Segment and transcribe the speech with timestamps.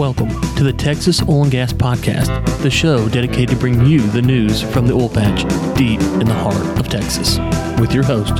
[0.00, 4.22] Welcome to the Texas Oil and Gas Podcast, the show dedicated to bring you the
[4.22, 5.42] news from the oil patch
[5.76, 7.38] deep in the heart of Texas,
[7.78, 8.32] with your host,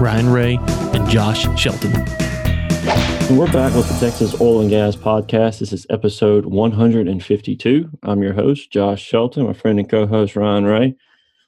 [0.00, 1.92] Ryan Ray and Josh Shelton.
[3.30, 5.60] We're back with the Texas Oil and Gas Podcast.
[5.60, 7.90] This is episode 152.
[8.02, 10.96] I'm your host, Josh Shelton, my friend and co host, Ryan Ray.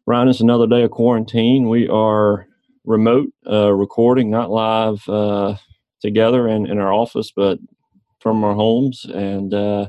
[0.07, 1.69] Ryan, it's another day of quarantine.
[1.69, 2.47] We are
[2.85, 5.57] remote uh, recording, not live uh,
[6.01, 7.59] together in, in our office, but
[8.27, 9.05] from our homes.
[9.05, 9.89] And uh,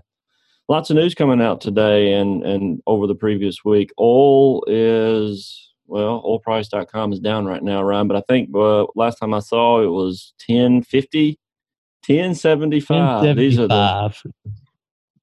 [0.70, 3.90] lots of news coming out today and, and over the previous week.
[4.00, 9.34] Oil is, well, oilprice.com is down right now, Ryan, but I think uh, last time
[9.34, 11.40] I saw it was 1050,
[12.06, 13.36] 1075.
[13.36, 14.14] These are the.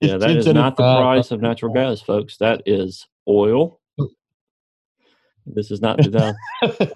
[0.00, 2.38] Yeah, that is not the price of natural gas, folks.
[2.38, 3.80] That is oil.
[5.46, 6.34] This is not 2000.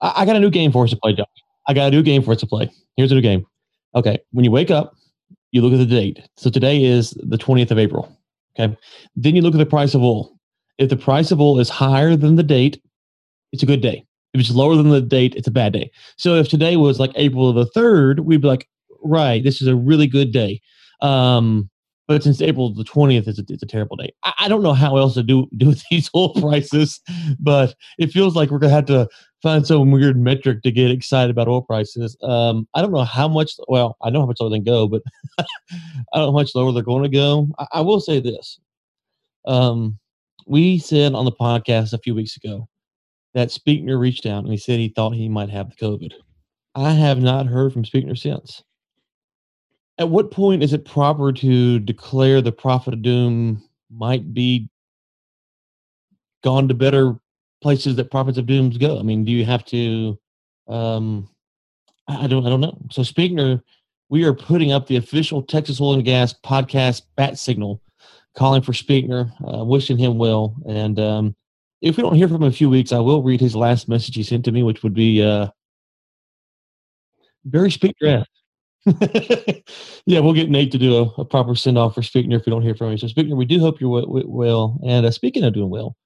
[0.00, 1.26] I got a new game for us to play, Josh.
[1.68, 2.70] I got a new game for us to play.
[2.96, 3.44] Here's a new game.
[3.94, 4.96] Okay, when you wake up,
[5.52, 6.20] you look at the date.
[6.36, 8.18] So today is the 20th of April.
[8.58, 8.76] Okay.
[9.14, 10.36] Then you look at the price of oil.
[10.78, 12.82] If the price of oil is higher than the date,
[13.52, 14.04] it's a good day.
[14.34, 15.90] If it's lower than the date, it's a bad day.
[16.16, 18.66] So if today was like April of the 3rd, we'd be like,
[19.04, 20.60] right, this is a really good day.
[21.02, 21.68] Um,
[22.08, 24.12] but since April the 20th, it's a, it's a terrible day.
[24.24, 27.00] I, I, don't know how else to do, do with these oil prices,
[27.38, 29.08] but it feels like we're to have to
[29.42, 32.16] find some weird metric to get excited about oil prices.
[32.22, 33.52] Um, I don't know how much.
[33.68, 35.02] Well, I know how much lower they go, but
[35.38, 35.44] I
[36.14, 37.48] don't know how much lower they're going to go.
[37.58, 38.58] I, I will say this:
[39.46, 39.98] um,
[40.46, 42.68] we said on the podcast a few weeks ago
[43.34, 46.12] that Speakner reached out and he said he thought he might have the COVID.
[46.74, 48.62] I have not heard from Speakner since.
[49.98, 54.68] At what point is it proper to declare the prophet of doom might be
[56.42, 57.16] gone to better
[57.62, 58.98] places that prophets of dooms go?
[58.98, 60.18] I mean, do you have to?
[60.68, 61.28] Um,
[62.08, 62.46] I don't.
[62.46, 62.78] I don't know.
[62.90, 63.62] So Speakner,
[64.08, 67.80] we are putting up the official Texas Oil and Gas podcast bat signal,
[68.34, 70.56] calling for Speakner, uh, wishing him well.
[70.66, 71.36] And um,
[71.80, 73.88] if we don't hear from him in a few weeks, I will read his last
[73.88, 75.48] message he sent to me, which would be uh,
[77.44, 78.24] very Speakner
[80.06, 82.50] yeah, we'll get Nate to do a, a proper send off for Speakner if we
[82.50, 82.98] don't hear from him.
[82.98, 84.80] So, Speakner, we do hope you're w- w- well.
[84.84, 85.96] And uh, speaking of doing well,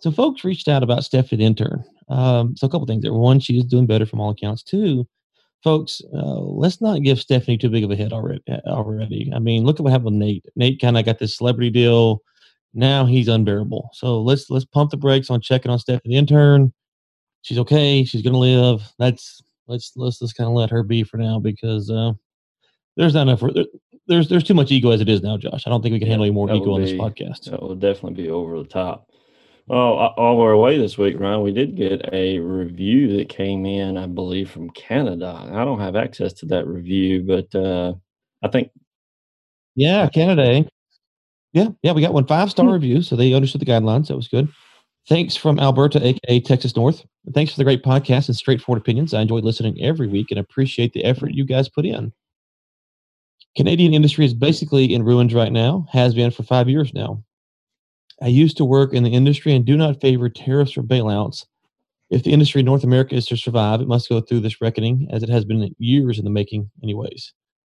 [0.00, 1.84] so folks reached out about Stephanie the intern.
[2.08, 3.12] Um, so a couple things there.
[3.12, 4.62] One, she is doing better from all accounts.
[4.62, 5.06] Two,
[5.62, 8.42] folks, uh, let's not give Stephanie too big of a hit already.
[8.66, 10.46] Already, I mean, look at what happened with Nate.
[10.56, 12.22] Nate kind of got this celebrity deal.
[12.72, 13.90] Now he's unbearable.
[13.92, 16.72] So let's let's pump the brakes on checking on Stephanie the intern.
[17.42, 18.04] She's okay.
[18.04, 18.82] She's gonna live.
[18.98, 22.12] That's let's let's just kind of let her be for now because uh,
[22.96, 23.42] there's not enough.
[23.54, 23.64] There,
[24.06, 25.66] there's there's too much ego as it is now, Josh.
[25.66, 27.50] I don't think we can handle any more ego be, on this podcast.
[27.50, 29.08] That will definitely be over the top.
[29.70, 33.96] Oh, all our way this week, Ryan, we did get a review that came in,
[33.96, 35.48] I believe, from Canada.
[35.54, 37.94] I don't have access to that review, but uh,
[38.42, 38.70] I think.
[39.74, 40.68] Yeah, Canada.
[41.54, 42.74] Yeah, yeah, we got one five star mm-hmm.
[42.74, 44.08] review, so they understood the guidelines.
[44.08, 44.48] That was good.
[45.08, 47.04] Thanks from Alberta, aka Texas North.
[47.34, 49.12] Thanks for the great podcast and straightforward opinions.
[49.12, 52.12] I enjoy listening every week and appreciate the effort you guys put in.
[53.56, 57.22] Canadian industry is basically in ruins right now, has been for five years now.
[58.22, 61.44] I used to work in the industry and do not favor tariffs or bailouts.
[62.10, 65.06] If the industry in North America is to survive, it must go through this reckoning,
[65.10, 67.32] as it has been years in the making, anyways.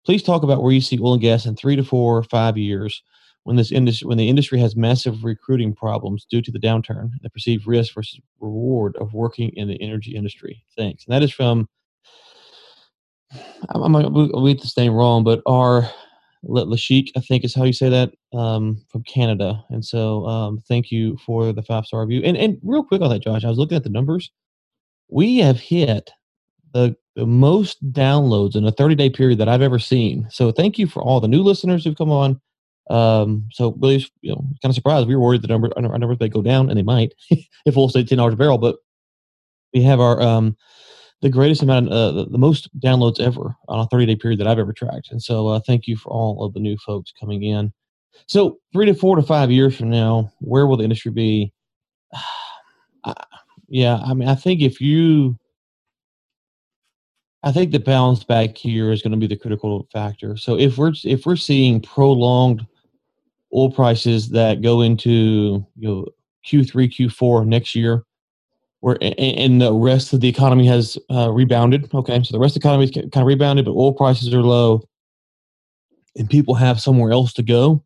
[0.04, 2.58] Please talk about where you see oil and gas in three to four or five
[2.58, 3.02] years
[3.44, 7.30] when this industry when the industry has massive recruiting problems due to the downturn, the
[7.30, 10.62] perceived risk versus reward of working in the energy industry.
[10.76, 11.04] Thanks.
[11.06, 11.68] And that is from
[13.70, 15.88] I'm, I'm gonna read this name wrong, but our
[16.46, 19.64] Lashik, I think is how you say that, um, from Canada.
[19.70, 22.22] And so, um, thank you for the five star review.
[22.24, 24.30] And and real quick on that, Josh, I was looking at the numbers.
[25.08, 26.10] We have hit
[26.72, 30.26] the, the most downloads in a 30 day period that I've ever seen.
[30.30, 32.40] So, thank you for all the new listeners who've come on.
[32.90, 35.08] Um, so really, you know, kind of surprised.
[35.08, 37.88] We were worried the number our numbers may go down, and they might if we'll
[37.88, 38.58] stay ten dollars a barrel.
[38.58, 38.76] But
[39.72, 40.56] we have our um
[41.24, 44.46] the greatest amount, uh, the, the, most downloads ever on a 30 day period that
[44.46, 45.10] I've ever tracked.
[45.10, 47.72] And so, uh, thank you for all of the new folks coming in.
[48.26, 51.52] So, three to four to five years from now, where will the industry be?
[53.06, 53.12] Uh,
[53.68, 55.38] yeah, I mean, I think if you,
[57.42, 60.38] I think the bounce back here is going to be the critical factor.
[60.38, 62.66] So, if we're if we're seeing prolonged
[63.54, 66.06] oil prices that go into you know
[66.46, 68.04] Q3, Q4 next year,
[68.80, 71.92] where and the rest of the economy has uh, rebounded.
[71.94, 74.42] Okay, so the rest of the economy is kind of rebounded, but oil prices are
[74.42, 74.82] low,
[76.16, 77.82] and people have somewhere else to go.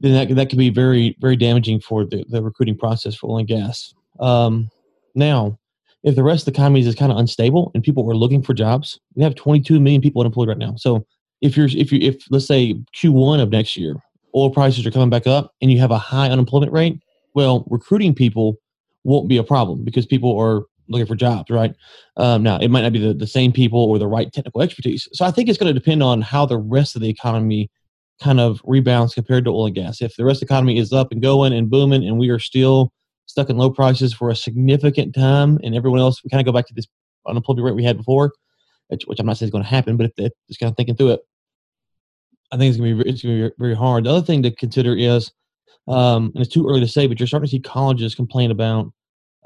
[0.00, 3.38] Then that that can be very very damaging for the, the recruiting process for oil
[3.38, 3.94] and gas.
[4.20, 4.70] Um,
[5.14, 5.58] now,
[6.04, 8.54] if the rest of the economy is kind of unstable and people are looking for
[8.54, 10.74] jobs, we have 22 million people unemployed right now.
[10.76, 11.04] So
[11.40, 13.96] if you're if you if let's say Q1 of next year,
[14.38, 17.00] oil prices are coming back up and you have a high unemployment rate,
[17.34, 18.56] well, recruiting people
[19.04, 21.74] won't be a problem because people are looking for jobs, right?
[22.16, 25.06] Um, now, it might not be the, the same people or the right technical expertise.
[25.12, 27.70] So I think it's going to depend on how the rest of the economy
[28.22, 30.00] kind of rebounds compared to oil and gas.
[30.00, 32.38] If the rest of the economy is up and going and booming and we are
[32.38, 32.92] still
[33.26, 36.56] stuck in low prices for a significant time and everyone else, we kind of go
[36.56, 36.86] back to this
[37.28, 38.32] unemployment rate we had before,
[38.88, 40.96] which, which I'm not saying is going to happen, but if just kind of thinking
[40.96, 41.20] through it,
[42.50, 44.04] I think it's to be it's to be very hard.
[44.04, 45.32] The other thing to consider is,
[45.86, 48.92] um, and it's too early to say, but you're starting to see colleges complain about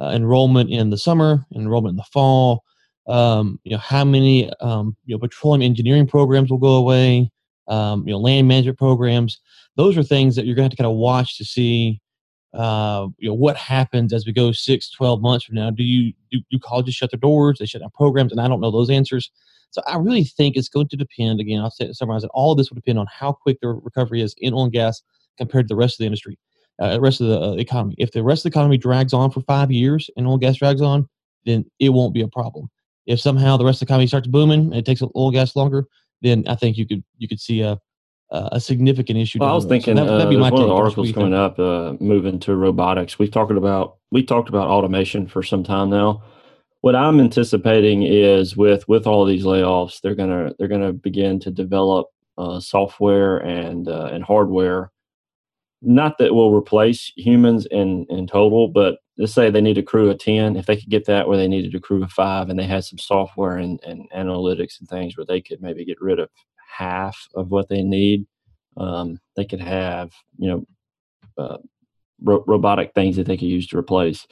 [0.00, 2.62] uh, enrollment in the summer, enrollment in the fall.
[3.08, 7.30] Um, you know how many um, you know petroleum engineering programs will go away.
[7.68, 9.40] Um, you know land management programs.
[9.76, 12.01] Those are things that you're to have to kind of watch to see.
[12.54, 15.70] Uh, you know what happens as we go six, 12 months from now.
[15.70, 17.58] Do you do, do colleges shut their doors?
[17.58, 19.30] They shut down programs, and I don't know those answers.
[19.70, 21.40] So I really think it's going to depend.
[21.40, 22.30] Again, I'll say, summarize it.
[22.34, 25.02] All of this will depend on how quick the recovery is in oil and gas
[25.38, 26.38] compared to the rest of the industry
[26.78, 27.94] uh, the rest of the uh, economy.
[27.98, 30.56] If the rest of the economy drags on for five years and oil and gas
[30.56, 31.08] drags on,
[31.44, 32.68] then it won't be a problem.
[33.06, 35.56] If somehow the rest of the economy starts booming and it takes oil and gas
[35.56, 35.86] longer,
[36.22, 37.78] then I think you could you could see a
[38.32, 39.38] a significant issue.
[39.40, 42.38] Well, I was thinking so that, uh, one of the articles coming up, uh, moving
[42.40, 43.18] to robotics.
[43.18, 46.22] We've talked about we talked about automation for some time now.
[46.80, 51.50] What I'm anticipating is with with all these layoffs, they're gonna they're gonna begin to
[51.50, 52.08] develop
[52.38, 54.90] uh, software and uh, and hardware
[55.82, 60.10] not that will replace humans in in total, but let's say they need a crew
[60.10, 60.56] of ten.
[60.56, 62.84] If they could get that where they needed a crew of five, and they had
[62.84, 66.28] some software and, and analytics and things where they could maybe get rid of
[66.76, 68.26] half of what they need,
[68.76, 70.66] um, they could have you know
[71.38, 71.58] uh,
[72.20, 74.26] ro- robotic things that they could use to replace.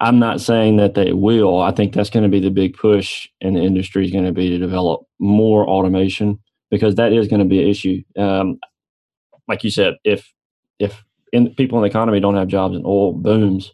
[0.00, 1.62] I'm not saying that they will.
[1.62, 4.32] I think that's going to be the big push in the industry is going to
[4.32, 8.02] be to develop more automation because that is going to be an issue.
[8.18, 8.58] Um,
[9.46, 10.32] like you said, if
[10.80, 13.72] if in, people in the economy don't have jobs and oil booms,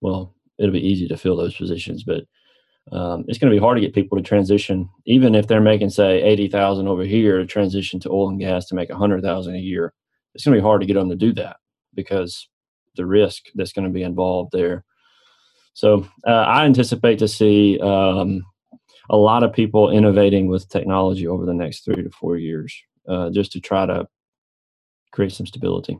[0.00, 2.04] well, it'll be easy to fill those positions.
[2.04, 2.24] But
[2.92, 5.90] um, it's going to be hard to get people to transition, even if they're making
[5.90, 9.22] say eighty thousand over here, to transition to oil and gas to make a hundred
[9.22, 9.92] thousand a year.
[10.34, 11.56] It's going to be hard to get them to do that
[11.94, 12.48] because
[12.96, 14.84] the risk that's going to be involved there.
[15.74, 18.42] So uh, I anticipate to see um,
[19.08, 22.74] a lot of people innovating with technology over the next three to four years,
[23.08, 24.06] uh, just to try to
[25.12, 25.98] create some stability.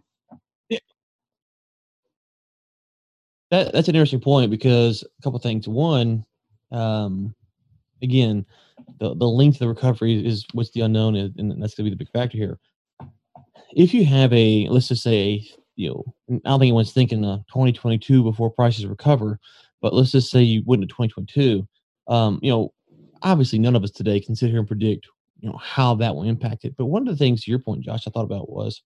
[3.50, 5.67] That that's an interesting point because a couple things.
[5.67, 6.25] One,
[6.70, 7.35] um,
[8.02, 8.47] again,
[8.99, 11.91] the the length of the recovery is what's the unknown, and that's going to be
[11.91, 12.58] the big factor here.
[13.75, 16.05] If you have a, let's just say, you know,
[16.44, 19.38] I don't think anyone's thinking of 2022 before prices recover,
[19.81, 21.67] but let's just say you went into 2022.
[22.08, 22.73] Um, you know,
[23.23, 25.06] obviously none of us today can sit here and predict,
[25.41, 26.75] you know, how that will impact it.
[26.76, 28.82] But one of the things, to your point, Josh, I thought about was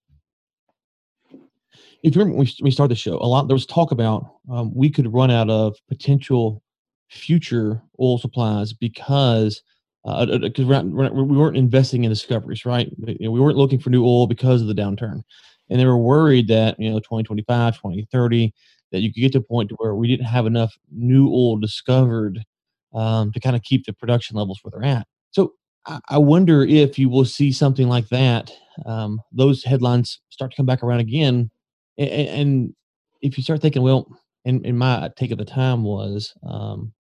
[2.05, 4.73] if you remember when we, started the show, a lot there was talk about um,
[4.75, 6.63] we could run out of potential
[7.09, 9.63] future oil supplies because
[10.05, 12.93] because uh, we're, we're we weren't investing in discoveries, right?
[12.99, 15.23] We weren't looking for new oil because of the downturn,
[15.71, 18.53] and they were worried that you know 2025, 2030,
[18.93, 21.57] that you could get to a point to where we didn't have enough new oil
[21.57, 22.45] discovered
[22.93, 25.07] um, to kind of keep the production levels where they're at.
[25.31, 25.55] So
[25.87, 28.53] I, I wonder if you will see something like that.
[28.85, 31.51] Um, those headlines start to come back around again
[31.99, 32.75] and, and
[33.23, 34.07] if you start thinking, well,
[34.45, 36.93] and, and my take of the time was, um,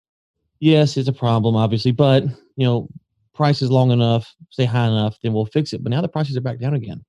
[0.60, 2.24] yes, it's a problem, obviously, but
[2.56, 2.88] you know,
[3.34, 5.84] prices long enough, stay high enough, then we'll fix it.
[5.84, 7.04] But now the prices are back down again.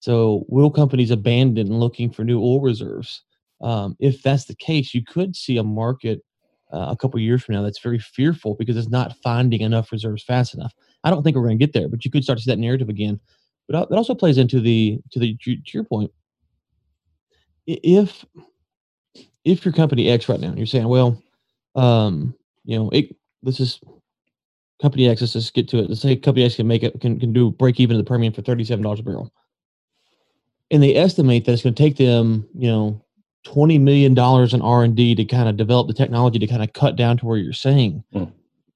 [0.00, 3.22] So will companies abandon looking for new oil reserves?
[3.60, 6.20] Um, if that's the case, you could see a market
[6.72, 10.22] uh, a couple years from now that's very fearful because it's not finding enough reserves
[10.22, 10.74] fast enough.
[11.04, 12.58] I don't think we're going to get there, but you could start to see that
[12.58, 13.20] narrative again.
[13.68, 16.10] But that also plays into the to the to your point
[17.66, 18.24] if
[19.44, 21.22] if your company X right now, and you're saying, well,
[21.74, 23.80] um, you know, it this is
[24.80, 25.20] company X.
[25.20, 25.88] Let's just get to it.
[25.88, 28.32] Let's say company X can make it can can do break even in the Permian
[28.32, 29.32] for thirty seven dollars a barrel,
[30.70, 33.02] and they estimate that it's going to take them, you know,
[33.44, 36.62] twenty million dollars in R and D to kind of develop the technology to kind
[36.62, 38.02] of cut down to where you're saying.
[38.14, 38.32] Mm.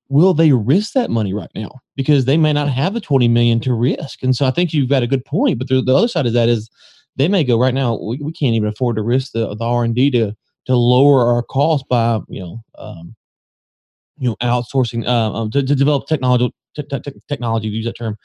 [0.08, 1.70] Will they risk that money right now?
[1.94, 4.88] Because they may not have the twenty million to risk, and so I think you've
[4.88, 5.58] got a good point.
[5.58, 6.68] But the, the other side of that is
[7.16, 7.98] they may go right now.
[7.98, 10.34] We, we can't even afford to risk the the R and D to
[10.66, 13.14] to lower our costs by you know um,
[14.18, 18.16] you know outsourcing uh, to, to develop technology te- te- technology use that term.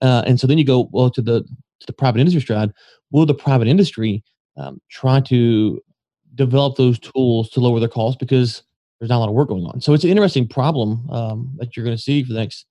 [0.00, 2.72] Uh, and so then you go well to the to the private industry stride.
[3.10, 4.22] Will the private industry
[4.56, 5.80] um, try to
[6.34, 8.62] develop those tools to lower their costs because
[8.98, 9.80] there's not a lot of work going on.
[9.80, 12.66] So it's an interesting problem um, that you're going to see for the next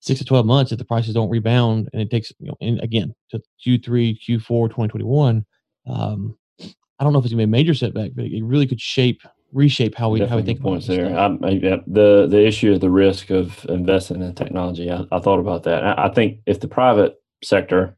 [0.00, 2.80] six to 12 months if the prices don't rebound and it takes, you know, and
[2.80, 5.44] again, to Q3, Q4, 2021,
[5.88, 8.80] um, I don't know if it's gonna be a major setback, but it really could
[8.80, 11.16] shape, reshape how we, how we think points there.
[11.16, 15.40] I, I, the, the issue of the risk of investing in technology, I, I thought
[15.40, 15.84] about that.
[15.84, 17.96] I, I, think if the private sector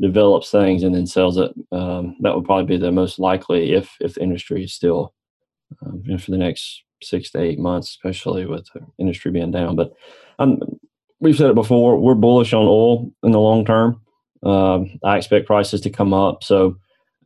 [0.00, 3.94] develops things and then sells it, um, that would probably be the most likely if,
[4.00, 5.14] if the industry is still,
[5.84, 9.76] um, for the next six to eight months, especially with the industry being down.
[9.76, 9.92] But
[10.38, 10.60] I'm,
[11.20, 11.98] we've said it before.
[11.98, 14.00] We're bullish on oil in the long term.
[14.42, 16.42] Um, I expect prices to come up.
[16.42, 16.76] So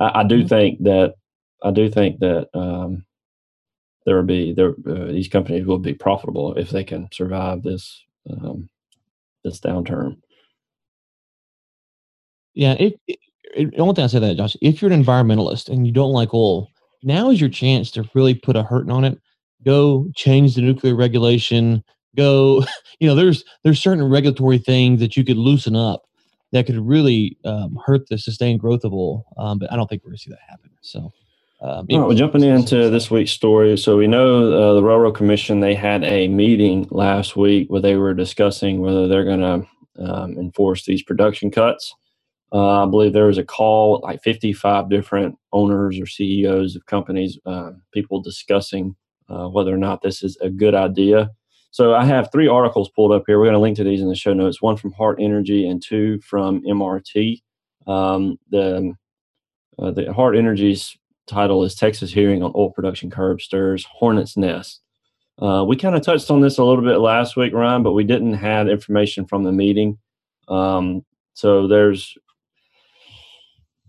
[0.00, 0.48] I, I do mm-hmm.
[0.48, 1.14] think that
[1.62, 3.04] I do think that um,
[4.04, 8.02] there will be there uh, these companies will be profitable if they can survive this
[8.30, 8.68] um,
[9.44, 10.16] this downturn.
[12.54, 13.18] Yeah, it, it,
[13.54, 16.12] it, the only thing I say that, Josh, if you're an environmentalist and you don't
[16.12, 16.68] like oil,
[17.02, 19.18] now is your chance to really put a hurting on it.
[19.64, 21.82] Go change the nuclear regulation,
[22.16, 22.64] go
[23.00, 26.02] you know there's there's certain regulatory things that you could loosen up
[26.52, 30.02] that could really um, hurt the sustained growth of oil um, but i don't think
[30.04, 31.12] we're going to see that happen so
[31.64, 33.78] um, All right, we're jumping into this week's story.
[33.78, 37.96] So we know uh, the Railroad Commission they had a meeting last week where they
[37.96, 39.66] were discussing whether they're going to
[40.04, 41.94] um, enforce these production cuts.
[42.52, 47.38] Uh, I believe there was a call like 55 different owners or CEOs of companies,
[47.46, 48.94] uh, people discussing
[49.30, 51.30] uh, whether or not this is a good idea.
[51.74, 53.36] So I have three articles pulled up here.
[53.36, 54.62] We're going to link to these in the show notes.
[54.62, 57.42] One from Hart Energy and two from MRT.
[57.88, 58.94] Um, the
[59.80, 64.82] uh, the Hart Energy's title is Texas hearing on oil production curb stirs hornet's nest.
[65.42, 68.04] Uh, we kind of touched on this a little bit last week, Ryan, but we
[68.04, 69.98] didn't have information from the meeting.
[70.46, 72.16] Um, so there's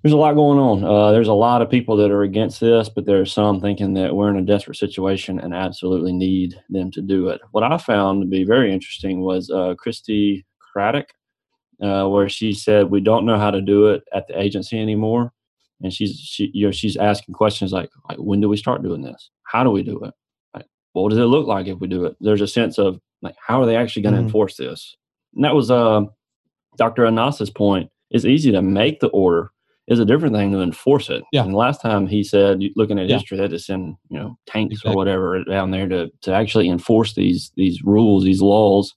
[0.06, 0.84] there's a lot going on.
[0.84, 3.96] Uh, there's a lot of people that are against this, but there are some thinking
[3.96, 7.42] that we're in a desperate situation and absolutely need them to do it.
[7.54, 11.08] What I found to be very interesting was uh, Christi Craddick,
[11.82, 15.34] uh, where she said we don't know how to do it at the agency anymore,
[15.82, 19.02] and she's she you know she's asking questions like like when do we start doing
[19.02, 19.32] this?
[19.42, 20.14] How do we do it?
[20.54, 22.16] Like what does it look like if we do it?
[22.20, 24.28] There's a sense of like how are they actually going to mm-hmm.
[24.28, 24.96] enforce this?
[25.34, 26.02] And that was uh,
[26.78, 27.06] Dr.
[27.06, 27.90] Anasa's point.
[28.12, 29.50] It's easy to make the order
[29.88, 31.24] is a different thing to enforce it.
[31.32, 31.44] Yeah.
[31.44, 33.18] And last time he said, looking at yeah.
[33.18, 34.94] history, had to send you know tanks exactly.
[34.94, 38.94] or whatever down there to to actually enforce these these rules, these laws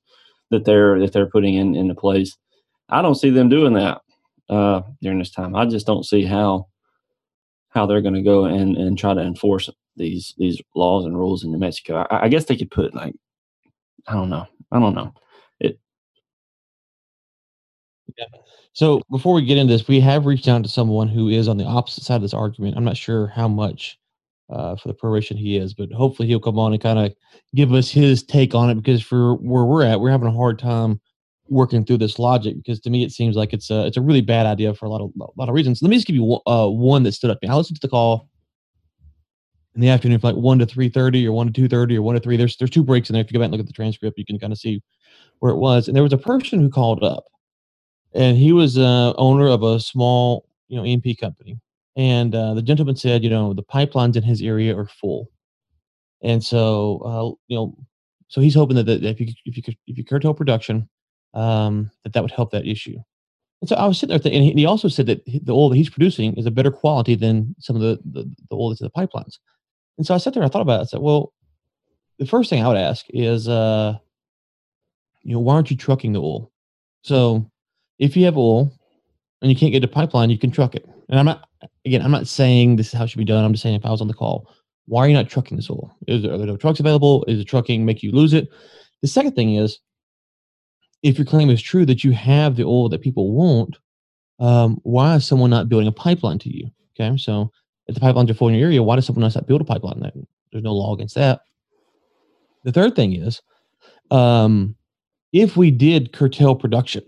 [0.50, 2.36] that they're that they're putting in into place.
[2.88, 4.00] I don't see them doing that
[4.48, 5.54] uh, during this time.
[5.54, 6.68] I just don't see how
[7.70, 11.44] how they're going to go and and try to enforce these these laws and rules
[11.44, 12.06] in New Mexico.
[12.10, 13.14] I, I guess they could put like
[14.06, 14.46] I don't know.
[14.72, 15.12] I don't know.
[15.60, 15.78] It.
[18.16, 18.24] Yeah.
[18.78, 21.56] So before we get into this, we have reached out to someone who is on
[21.56, 22.76] the opposite side of this argument.
[22.76, 23.98] I'm not sure how much
[24.50, 27.12] uh, for the proration he is, but hopefully he'll come on and kind of
[27.56, 28.76] give us his take on it.
[28.76, 31.00] Because for where we're at, we're having a hard time
[31.48, 32.54] working through this logic.
[32.54, 34.90] Because to me, it seems like it's a it's a really bad idea for a
[34.90, 35.82] lot of a lot of reasons.
[35.82, 37.38] Let me just give you uh, one that stood up.
[37.42, 38.28] I listened to the call
[39.74, 42.14] in the afternoon, like one to three thirty, or one to two thirty, or one
[42.14, 42.36] to three.
[42.36, 43.24] There's there's two breaks in there.
[43.24, 44.80] If you go back and look at the transcript, you can kind of see
[45.40, 45.88] where it was.
[45.88, 47.24] And there was a person who called up
[48.14, 51.58] and he was uh, owner of a small, you know, E&P company.
[51.96, 55.30] And uh, the gentleman said, you know, the pipelines in his area are full,
[56.22, 57.76] and so uh, you know,
[58.28, 60.88] so he's hoping that, that if you if you could if you curtail production,
[61.34, 62.96] um, that that would help that issue.
[63.60, 65.76] And so I was sitting there, thinking, and he also said that the oil that
[65.76, 68.88] he's producing is a better quality than some of the the, the oil that's in
[68.94, 69.38] the pipelines.
[69.96, 70.82] And so I sat there, I thought about it.
[70.82, 71.32] I said, well,
[72.18, 73.94] the first thing I would ask is, uh,
[75.22, 76.52] you know, why aren't you trucking the oil?
[77.02, 77.50] So
[77.98, 78.72] if you have oil
[79.42, 80.88] and you can't get a pipeline, you can truck it.
[81.08, 81.48] And I'm not
[81.84, 83.44] again, I'm not saying this is how it should be done.
[83.44, 84.50] I'm just saying if I was on the call,
[84.86, 85.94] why are you not trucking this oil?
[86.06, 87.24] Is there, are there no trucks available?
[87.28, 88.48] Is the trucking make you lose it?
[89.02, 89.78] The second thing is,
[91.02, 93.76] if your claim is true that you have the oil that people want,
[94.40, 96.70] um, why is someone not building a pipeline to you?
[96.98, 97.52] Okay, so
[97.86, 99.64] if the pipelines are full in your area, why does someone else not build a
[99.64, 100.00] pipeline?
[100.00, 100.12] There?
[100.52, 101.40] There's no law against that.
[102.64, 103.40] The third thing is,
[104.10, 104.74] um,
[105.32, 107.04] if we did curtail production,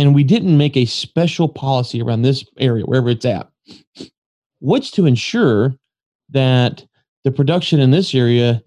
[0.00, 3.46] and we didn't make a special policy around this area, wherever it's at,
[4.60, 5.74] what's to ensure
[6.30, 6.86] that
[7.24, 8.62] the production in this area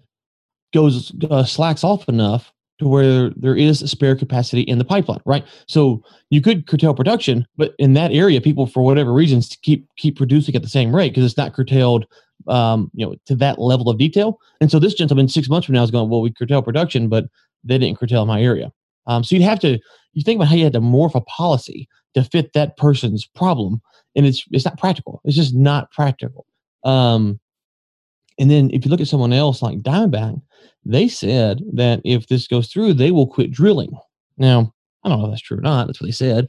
[0.72, 5.44] goes uh, slacks off enough to where there is spare capacity in the pipeline, right?
[5.66, 10.16] So you could curtail production, but in that area, people for whatever reasons keep keep
[10.16, 12.06] producing at the same rate because it's not curtailed,
[12.46, 14.38] um, you know, to that level of detail.
[14.60, 17.24] And so this gentleman six months from now is going, well, we curtail production, but
[17.64, 18.70] they didn't curtail my area.
[19.06, 19.78] Um, so you'd have to
[20.12, 23.80] you think about how you had to morph a policy to fit that person's problem,
[24.14, 25.20] and it's it's not practical.
[25.24, 26.46] It's just not practical.
[26.84, 27.40] Um,
[28.38, 30.40] and then if you look at someone else like Diamondback,
[30.84, 33.96] they said that if this goes through, they will quit drilling.
[34.38, 35.86] Now, I don't know if that's true or not.
[35.86, 36.48] That's what they said.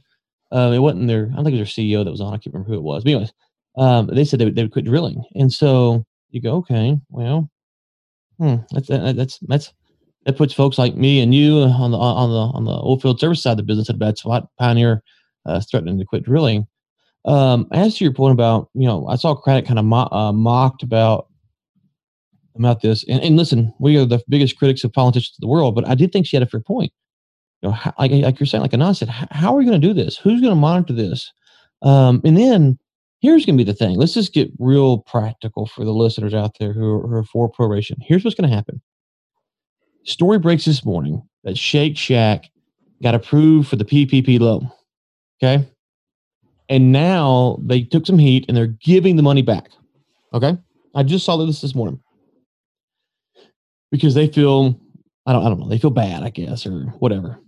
[0.52, 2.32] Um, it wasn't their, I think it was their CEO that was on.
[2.32, 3.04] I can't remember who it was.
[3.04, 3.32] But anyways,
[3.76, 5.22] um, they said they would, they would quit drilling.
[5.34, 7.50] And so you go, okay, well,
[8.38, 9.72] hmm, that's, that's, that's,
[10.26, 13.20] that puts folks like me and you on the, on the, on the oil field
[13.20, 14.48] service side of the business at a bad spot.
[14.58, 15.02] Pioneer
[15.46, 16.66] uh, threatening to quit drilling.
[17.24, 20.32] Um, as to your point about, you know, I saw Craddick kind of mo- uh,
[20.32, 21.28] mocked about
[22.56, 23.04] about this.
[23.08, 25.94] And, and, listen, we are the biggest critics of politicians in the world, but I
[25.94, 26.90] did think she had a fair point.
[27.60, 29.80] You know, how, like, like you're saying, like Anon said, how, how are we going
[29.80, 30.16] to do this?
[30.16, 31.30] Who's going to monitor this?
[31.82, 32.78] Um, and then
[33.20, 33.98] here's going to be the thing.
[33.98, 37.52] Let's just get real practical for the listeners out there who are, who are for
[37.52, 37.96] proration.
[38.00, 38.80] Here's what's going to happen.
[40.06, 42.48] Story breaks this morning that Shake Shack
[43.02, 44.70] got approved for the PPP loan.
[45.42, 45.66] Okay.
[46.68, 49.70] And now they took some heat and they're giving the money back.
[50.32, 50.56] Okay.
[50.94, 52.00] I just saw this this morning
[53.90, 54.80] because they feel
[55.26, 57.40] I don't I don't know they feel bad I guess or whatever.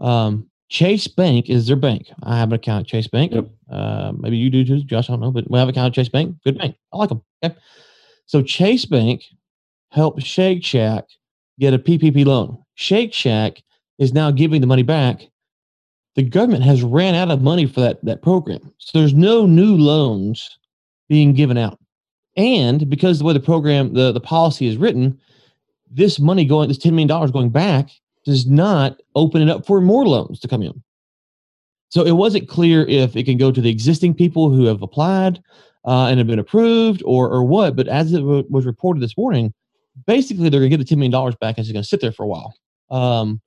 [0.00, 2.08] Um, Chase Bank is their bank.
[2.22, 3.32] I have an account at Chase Bank.
[3.32, 3.48] Yep.
[3.70, 5.08] Uh, maybe you do too, Josh.
[5.08, 6.36] I don't know, but we have an account at Chase Bank.
[6.44, 6.76] Good bank.
[6.92, 7.22] I like them.
[7.44, 7.54] Okay.
[8.24, 9.22] So Chase Bank
[9.90, 11.04] helped Shake Shack
[11.58, 12.62] get a PPP loan.
[12.74, 13.62] Shake Shack
[13.98, 15.22] is now giving the money back.
[16.14, 19.76] The government has ran out of money for that that program, so there's no new
[19.76, 20.58] loans
[21.08, 21.78] being given out.
[22.36, 25.18] And because the way the program the the policy is written,
[25.90, 27.90] this money going, this $10 million going back
[28.24, 30.82] does not open it up for more loans to come in.
[31.88, 35.42] So it wasn't clear if it can go to the existing people who have applied
[35.84, 37.76] uh, and have been approved or, or what.
[37.76, 39.54] But as it w- was reported this morning,
[40.06, 42.12] basically they're going to get the $10 million back and it's going to sit there
[42.12, 42.54] for a while.
[42.90, 43.40] Um,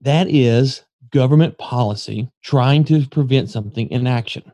[0.00, 4.52] that is government policy trying to prevent something in action.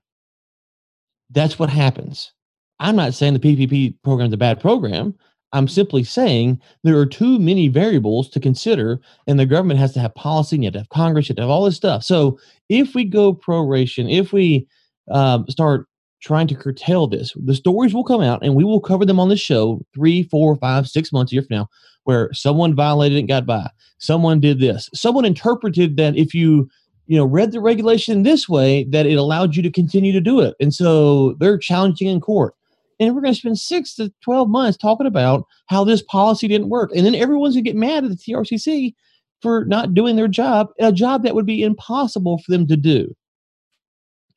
[1.31, 2.33] That's what happens.
[2.79, 5.15] I'm not saying the PPP program is a bad program.
[5.53, 10.01] I'm simply saying there are too many variables to consider, and the government has to
[10.01, 12.05] have policy, and you have to have Congress, you have to have all this stuff.
[12.05, 14.69] So if we go proration, if we
[15.11, 15.87] um, start
[16.21, 19.29] trying to curtail this, the stories will come out, and we will cover them on
[19.29, 21.69] the show three, four, five, six months a year from now,
[22.05, 26.69] where someone violated and got by, someone did this, someone interpreted that if you
[27.07, 30.39] you know read the regulation this way that it allowed you to continue to do
[30.39, 32.55] it and so they're challenging in court
[33.01, 36.69] and we're going to spend six to 12 months talking about how this policy didn't
[36.69, 36.91] work.
[36.95, 38.95] And then everyone's going to get mad at the TRCC
[39.41, 43.13] for not doing their job, a job that would be impossible for them to do.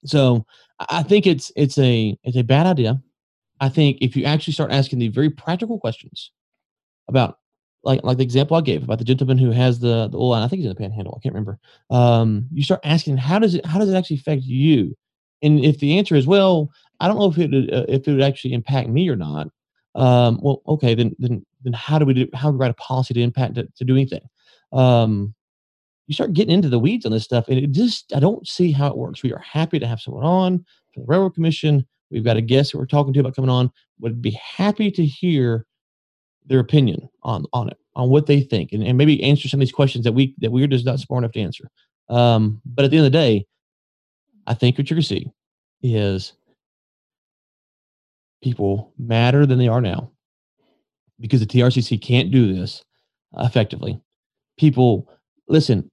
[0.06, 0.46] So
[0.90, 3.02] I think it's it's a it's a bad idea.
[3.60, 6.32] I think if you actually start asking the very practical questions
[7.08, 7.40] about
[7.84, 10.48] like like the example I gave about the gentleman who has the the oil, I
[10.48, 11.18] think he's in the panhandle.
[11.18, 11.60] I can't remember.
[11.90, 14.96] Um, you start asking how does it how does it actually affect you?
[15.42, 18.22] And if the answer is well, I don't know if it uh, if it would
[18.22, 19.48] actually impact me or not.
[19.96, 22.76] Um, well, okay, then then then how do we do how do we write a
[22.76, 24.22] policy to impact to, to do anything?
[24.72, 25.36] Um,
[26.08, 28.72] you start getting into the weeds on this stuff, and it just I don't see
[28.72, 29.24] how it works.
[29.24, 31.86] We are happy to have someone on for the Railroad Commission.
[32.12, 33.72] We've got a guest that we're talking to about coming on.
[34.00, 35.66] Would be happy to hear
[36.46, 39.66] their opinion on on it, on what they think, and, and maybe answer some of
[39.66, 41.70] these questions that we that we're just not smart enough to answer.
[42.10, 43.46] Um, but at the end of the day,
[44.46, 45.32] I think what you're gonna see
[45.82, 46.34] is
[48.42, 50.12] people madder than they are now
[51.20, 52.84] because the TRCC can't do this
[53.38, 54.00] effectively.
[54.58, 55.10] People,
[55.48, 55.90] listen,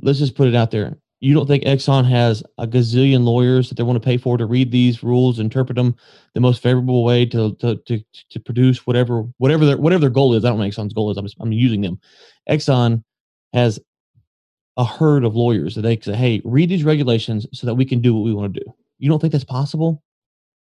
[0.00, 0.98] let's just put it out there.
[1.20, 4.46] You don't think Exxon has a gazillion lawyers that they want to pay for to
[4.46, 5.96] read these rules, interpret them
[6.34, 10.34] the most favorable way to to to, to produce whatever whatever their whatever their goal
[10.34, 10.44] is.
[10.44, 11.16] I don't know Exxon's goal is.
[11.16, 11.98] I'm just, I'm using them.
[12.48, 13.02] Exxon
[13.52, 13.80] has
[14.76, 18.00] a herd of lawyers that they say, "Hey, read these regulations so that we can
[18.00, 20.02] do what we want to do." You don't think that's possible?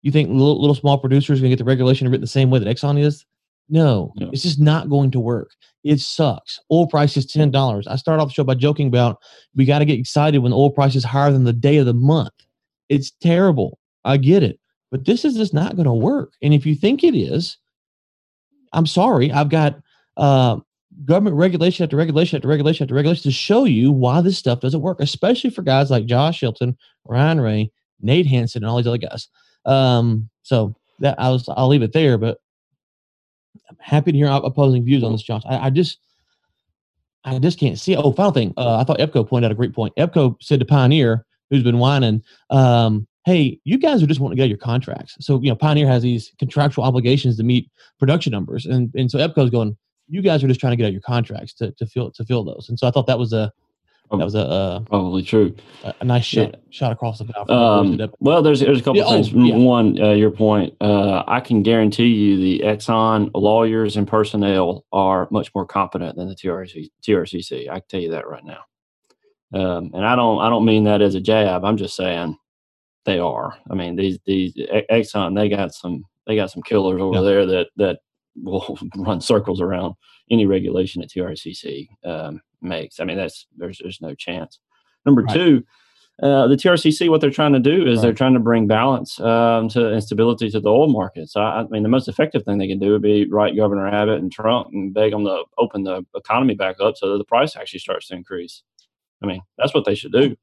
[0.03, 2.61] You think little, little small producers going to get the regulation written the same way
[2.61, 3.25] that Exxon is?
[3.69, 5.51] No, no, it's just not going to work.
[5.85, 6.61] It sucks.
[6.71, 7.87] Oil price is ten dollars.
[7.87, 9.19] I start off the show by joking about
[9.55, 11.87] we got to get excited when the oil price is higher than the day of
[11.87, 12.33] the month.
[12.89, 13.79] It's terrible.
[14.05, 16.35] I get it, but this is just not going to work.
[16.43, 17.57] And if you think it is,
[18.75, 19.33] I'm sorry.
[19.33, 19.81] I've got
[20.19, 20.59] uh,
[21.07, 24.83] government regulation after regulation after regulation after regulation to show you why this stuff doesn't
[24.83, 28.99] work, especially for guys like Josh Shelton, Ryan Ray, Nate Hanson, and all these other
[28.99, 29.29] guys.
[29.65, 32.39] Um, so that I was, I'll leave it there, but
[33.69, 35.43] I'm happy to hear opposing views on this, Josh.
[35.49, 35.99] I, I just,
[37.25, 37.97] I just can't see.
[37.97, 38.55] Oh, final thing.
[38.57, 39.95] Uh, I thought EPCO pointed out a great point.
[39.97, 44.43] EPCO said to Pioneer, who's been whining, um, hey, you guys are just wanting to
[44.43, 45.17] get your contracts.
[45.21, 48.67] So, you know, Pioneer has these contractual obligations to meet production numbers.
[48.67, 49.77] And, and so EPCO's going,
[50.09, 52.45] you guys are just trying to get out your contracts to, to fill, to fill
[52.45, 52.69] those.
[52.69, 53.51] And so I thought that was a,
[54.11, 55.57] That was a uh, probably true.
[55.83, 56.57] a, a nice shot Yeah.
[56.71, 57.45] shot across the bow.
[57.49, 59.33] Um, well, there's there's a couple Yeah, oh, things.
[59.33, 59.57] yeah.
[59.57, 60.75] One, uh, your point.
[60.81, 66.29] Uh, I can guarantee you the Exxon lawyers and personnel are much more competent than
[66.29, 67.69] the TRC, TRCC.
[67.69, 68.61] I can tell you that right now.
[69.53, 71.65] Um, and I don't I don't mean that as a jab.
[71.65, 72.37] I'm just saying
[73.05, 73.57] they are.
[73.71, 74.55] I mean these these
[74.91, 77.99] Exxon they got some they got some killers over there that that
[78.43, 79.95] will run circles around
[80.31, 83.01] any regulation that TRCC um, makes.
[83.01, 84.59] I mean that's there's there's no chance.
[85.07, 85.35] Number Right.
[85.35, 85.65] two,
[86.23, 89.69] uh, the TRCC, what they're trying to do is they're trying to bring balance um,
[89.71, 91.37] to and stability to the oil markets.
[91.37, 94.21] I, I mean, the most effective thing they can do would be write Governor Abbott
[94.21, 97.57] and Trump and beg them to open the economy back up so that the price
[97.57, 98.63] actually starts to increase.
[99.23, 100.37] I mean, that's what they should do.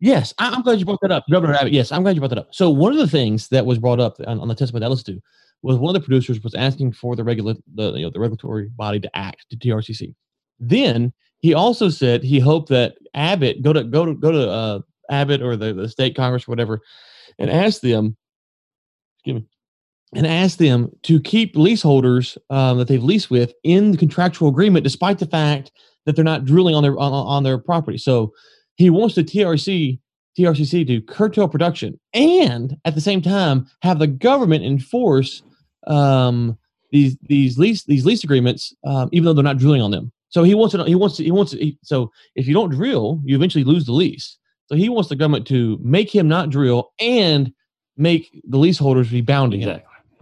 [0.00, 1.72] Yes, I, I'm glad you brought that up, Governor Abbott.
[1.72, 2.54] Yes, I'm glad you brought that up.
[2.54, 4.90] So one of the things that was brought up on, on the testimony that I
[4.90, 5.22] listened to
[5.62, 8.68] was one of the producers was asking for the regula- the you know the regulatory
[8.68, 10.14] body to act to TRCC.
[10.58, 14.80] Then he also said he hoped that Abbott go to go to go to uh,
[15.10, 16.80] Abbott or the, the state Congress or whatever,
[17.38, 18.16] and ask them,
[19.18, 19.46] excuse me,
[20.14, 24.84] and ask them to keep leaseholders um, that they've leased with in the contractual agreement,
[24.84, 25.72] despite the fact
[26.06, 27.98] that they're not drilling on their on, on their property.
[27.98, 28.32] So
[28.76, 30.00] he wants the TRC
[30.38, 35.42] TRCC to curtail production and at the same time have the government enforce
[35.86, 36.56] um,
[36.90, 40.12] these these lease these lease agreements, um, even though they're not drilling on them.
[40.28, 42.70] So he wants to he wants to, he wants to, he, so if you don't
[42.70, 44.38] drill, you eventually lose the lease.
[44.66, 47.52] So he wants the government to make him not drill and
[47.96, 49.80] make the leaseholders be bound to him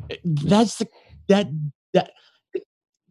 [0.08, 0.48] Exactly.
[0.50, 0.88] that's the
[1.28, 1.46] that
[1.94, 2.10] that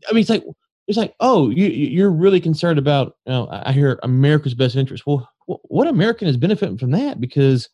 [0.09, 0.43] i mean it's like
[0.87, 4.53] it's like oh you you- you're really concerned about you know i I hear america's
[4.53, 7.69] best interest well what american is benefiting from that because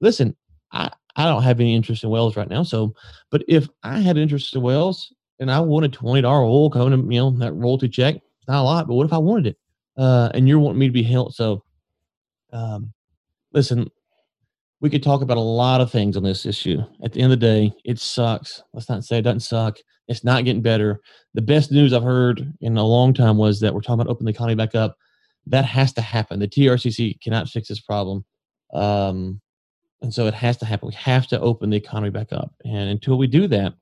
[0.00, 0.34] listen
[0.72, 2.94] i i don't have any interest in wells right now so
[3.30, 7.30] but if i had interest in wells and i wanted $20 oil coming you know
[7.30, 8.16] that royalty check
[8.48, 9.56] not a lot but what if i wanted it
[9.96, 11.62] uh and you're wanting me to be held so
[12.52, 12.92] um
[13.52, 13.90] listen
[14.84, 16.78] we could talk about a lot of things on this issue.
[17.02, 18.62] At the end of the day, it sucks.
[18.74, 19.78] Let's not say it doesn't suck.
[20.08, 21.00] It's not getting better.
[21.32, 24.26] The best news I've heard in a long time was that we're talking about opening
[24.26, 24.98] the economy back up.
[25.46, 26.38] That has to happen.
[26.38, 28.26] The TRCC cannot fix this problem.
[28.74, 29.40] Um,
[30.04, 30.88] and so it has to happen.
[30.88, 32.52] We have to open the economy back up.
[32.64, 33.74] And until we do that,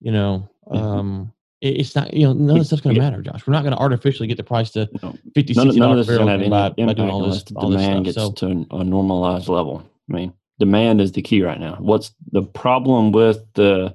[0.00, 0.76] you know, Mhm.
[0.76, 3.08] um, it- it's not, you know, none of this stuff's going to Yeah.
[3.10, 3.46] matter, Josh.
[3.46, 5.80] We're not going to artificially get the price to You know, 50, none, none of
[5.80, 8.06] dollars this is going to have any by, impact doing all this, all this demand
[8.08, 8.34] stuff.
[8.34, 9.82] gets So, to a normalized level.
[10.10, 11.76] I mean, demand is the key right now.
[11.80, 13.94] What's the problem with the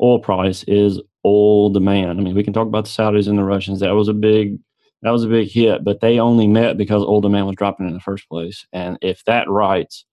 [0.00, 2.20] oil price is oil demand.
[2.20, 3.80] I mean, we can talk about the Saudis and the Russians.
[3.80, 4.58] That was a big
[5.02, 7.92] that was a big hit, but they only met because oil demand was dropping in
[7.92, 8.66] the first place.
[8.72, 10.06] And if that rights,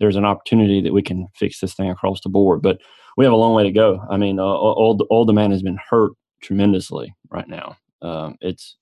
[0.00, 2.62] there's an opportunity that we can fix this thing across the board.
[2.62, 2.80] But
[3.16, 4.00] we have a long way to go.
[4.10, 7.76] I mean, uh, oil, oil demand has been hurt tremendously right now.
[8.00, 8.76] Um, it's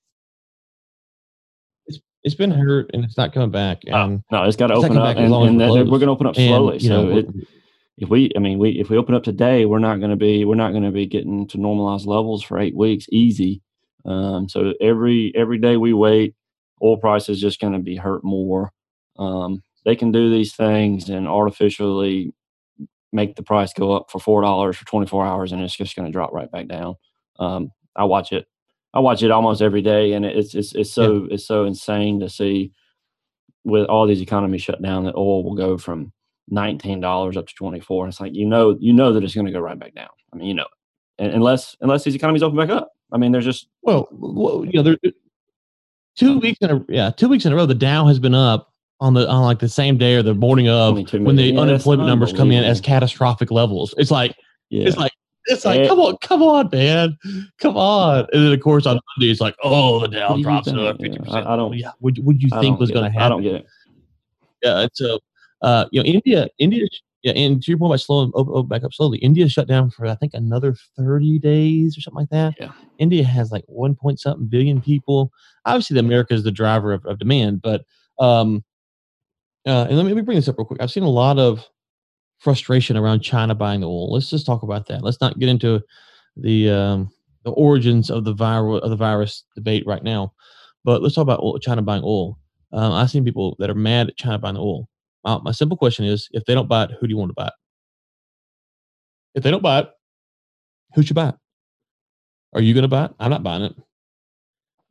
[2.23, 3.79] it's been hurt and it's not coming back.
[3.85, 3.93] And
[4.31, 6.27] no, it's got to It's open up, and, and we're that- we're going to open
[6.27, 6.77] up and, slowly.
[6.79, 7.27] you know, so it,
[7.97, 10.45] if we, I mean, we if we open up today, we're not going to be
[10.45, 13.61] we're not going to be getting to normalized levels for eight weeks easy.
[14.05, 16.35] Um, so every every day we wait,
[16.83, 18.71] oil price is just going to be hurt more.
[19.17, 22.33] Um, they can do these things and artificially
[23.13, 25.95] make the price go up for four dollars for twenty four hours, and it's just
[25.95, 26.95] going to drop right back down.
[27.39, 28.47] Um, I watch it.
[28.93, 32.27] I watch it almost every day, and it's it's it's so it's so insane to
[32.27, 32.73] see
[33.63, 36.11] with all these economies shut down that oil will go from
[36.49, 38.09] nineteen dollars up to twenty four.
[38.09, 40.09] It's like you know you know that it's going to go right back down.
[40.33, 40.67] I mean you know,
[41.17, 42.91] and unless unless these economies open back up.
[43.13, 44.97] I mean there's just Well, well, you know, there
[46.17, 48.73] two weeks in a yeah, two weeks in a row, the Dow has been up
[48.99, 51.43] on the on like the same day or the morning of when the.
[51.43, 53.93] Yeah, unemployment numbers come in as catastrophic levels.
[53.97, 54.35] It's like
[54.69, 54.87] yeah.
[54.87, 55.11] it's like
[55.45, 55.87] it's like Eh.
[55.87, 57.17] come on, come on, man,
[57.59, 58.27] come on.
[58.33, 60.67] And then of course on Monday it's like oh the Dow What do you drops
[60.67, 61.47] another fifty percent.
[61.47, 63.25] I don't- Yeah, what would you I think was going to happen?
[63.25, 63.65] I don't get it.
[64.63, 65.19] Yeah, so
[65.61, 66.87] uh, you know, India, India,
[67.23, 69.89] yeah, and to your point about slowing open, open back up slowly, India shut down
[69.89, 72.55] for I think another thirty days or something like that.
[72.59, 72.71] Yeah.
[72.99, 75.31] India has like one point something billion people.
[75.65, 77.85] Obviously, the America is the driver of, of demand, but
[78.19, 78.63] um,
[79.67, 80.81] uh, and let me, let me bring this up real quick.
[80.81, 81.63] I've seen a lot of
[82.39, 84.13] frustration around China buying the oil.
[84.13, 85.03] Let's just talk about that.
[85.03, 85.81] Let's not get into
[86.35, 87.11] the um,
[87.43, 90.33] the origins of the viral of the virus debate right now,
[90.83, 92.37] but let's talk about oil, China buying oil.
[92.73, 94.87] Um, I've seen people that are mad at China buying the oil.
[95.25, 97.33] Uh, my simple question is: If they don't buy it, who do you want to
[97.35, 97.53] buy it?
[99.35, 99.89] If they don't buy it,
[100.95, 101.35] who should buy it?
[102.53, 103.11] Are you going to buy it?
[103.19, 103.75] I'm not buying it.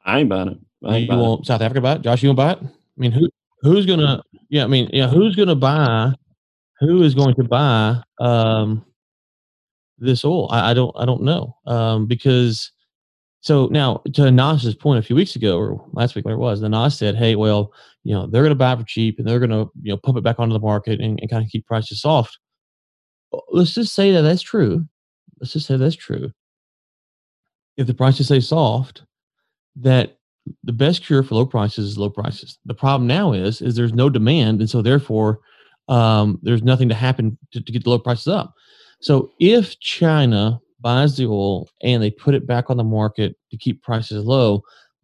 [0.04, 0.58] I ain't buying it.
[0.84, 1.22] I ain't You buying it.
[1.22, 2.02] want South Africa to buy it?
[2.02, 2.72] Josh, you want to buy it?
[2.72, 3.28] I mean, who
[3.62, 4.22] who's going to?
[4.48, 6.12] Yeah, I mean, yeah, who's going to buy?
[6.80, 8.84] Who is going to buy um,
[9.98, 10.48] this oil?
[10.50, 12.70] I, I don't I don't know um, because
[13.42, 16.60] So now to Nas's point a few weeks ago or last week, whatever it was,
[16.60, 17.72] the Nas said, Hey, well,
[18.04, 20.18] you know, they're going to buy for cheap and they're going to, you know, pump
[20.18, 22.38] it back onto the market and, and kind of keep prices soft.
[23.50, 24.86] Let's just say that that's true.
[25.40, 26.32] Let's just say that's true.
[27.76, 29.02] If the prices stay soft,
[29.76, 30.15] that
[30.64, 32.58] the best cure for low prices is low prices.
[32.66, 34.60] The problem now is, is there's no demand.
[34.60, 35.40] And so therefore,
[35.88, 38.54] um, there's nothing to happen to, to get the low prices up.
[39.00, 43.56] So if China buys the oil and they put it back on the market to
[43.56, 44.62] keep prices low,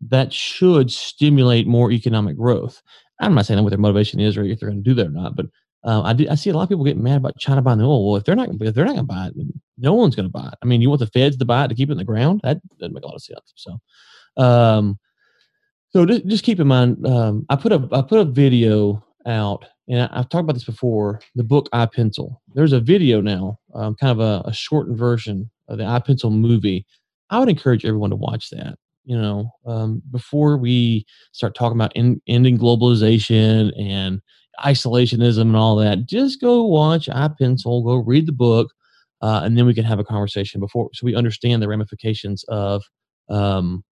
[0.09, 2.83] that should stimulate more economic growth.
[3.21, 5.11] I'm not saying what their motivation is or if they're going to do that or
[5.11, 5.47] not, but
[5.85, 7.85] uh, I, do, I see a lot of people getting mad about China buying the
[7.85, 8.07] oil.
[8.07, 9.35] Well, if they're not if they're not going to buy it,
[9.79, 10.55] no one's going to buy it.
[10.63, 12.41] I mean, you want the Feds to buy it to keep it in the ground?
[12.45, 13.53] That doesn't make a lot of sense.
[13.57, 13.81] So,
[14.37, 14.99] um,
[15.93, 20.09] so just, keep in mind, um, I put a I put a video out and
[20.13, 21.21] I've talked about this before.
[21.35, 22.41] The book I, Pencil.
[22.55, 26.31] There's a video now, um, kind of a, a, shortened version of the I, Pencil
[26.31, 26.87] movie.
[27.31, 28.79] I would encourage everyone to watch that.
[29.05, 34.21] You know, um, before we start talking about in, ending globalization and
[34.65, 37.83] isolationism and all that, just go watch I, Pencil.
[37.83, 38.73] Go read the book,
[39.21, 42.83] uh, and then we can have a conversation before, so we understand the ramifications of,
[43.29, 43.83] um,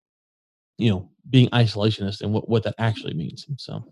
[0.79, 3.47] you know, being isolationist and what what that actually means.
[3.57, 3.85] So.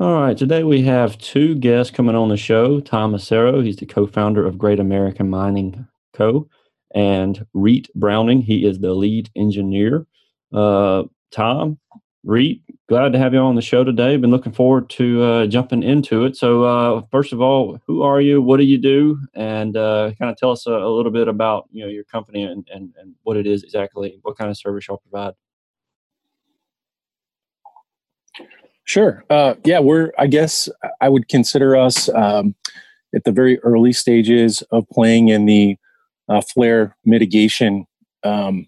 [0.00, 2.78] All right, today we have two guests coming on the show.
[2.78, 6.48] Tom Massaro, he's the co-founder of Great American Mining Co.,
[6.94, 10.06] and Reet Browning, he is the lead engineer.
[10.52, 11.78] Uh, Tom,
[12.24, 14.16] Reet, glad to have you on the show today.
[14.16, 16.36] Been looking forward to uh, jumping into it.
[16.36, 18.40] So, uh, first of all, who are you?
[18.40, 19.18] What do you do?
[19.34, 22.42] And uh, kind of tell us a, a, little bit about you know your company
[22.42, 24.18] and, and, and what it is exactly.
[24.22, 25.34] What kind of service y'all provide?
[28.88, 29.22] Sure.
[29.28, 30.66] Uh, yeah, we're, I guess
[31.02, 32.54] I would consider us um,
[33.14, 35.76] at the very early stages of playing in the
[36.30, 37.84] uh, flare mitigation
[38.24, 38.66] um,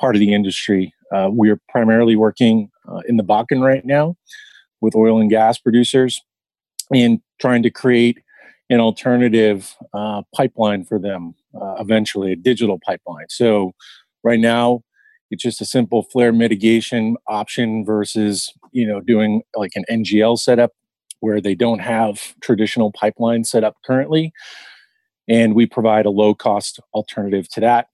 [0.00, 0.92] part of the industry.
[1.14, 4.16] Uh, we're primarily working uh, in the Bakken right now
[4.80, 6.20] with oil and gas producers
[6.92, 8.18] and trying to create
[8.68, 13.26] an alternative uh, pipeline for them uh, eventually, a digital pipeline.
[13.28, 13.74] So,
[14.24, 14.82] right now,
[15.30, 20.72] it's just a simple flare mitigation option versus you know doing like an ngl setup
[21.20, 24.32] where they don't have traditional pipeline set up currently
[25.28, 27.88] and we provide a low cost alternative to that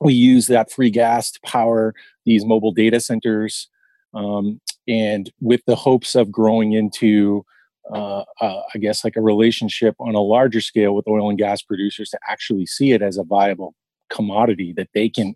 [0.00, 3.68] we use that free gas to power these mobile data centers
[4.14, 7.44] um, and with the hopes of growing into
[7.92, 11.62] uh, uh, i guess like a relationship on a larger scale with oil and gas
[11.62, 13.74] producers to actually see it as a viable
[14.10, 15.34] commodity that they can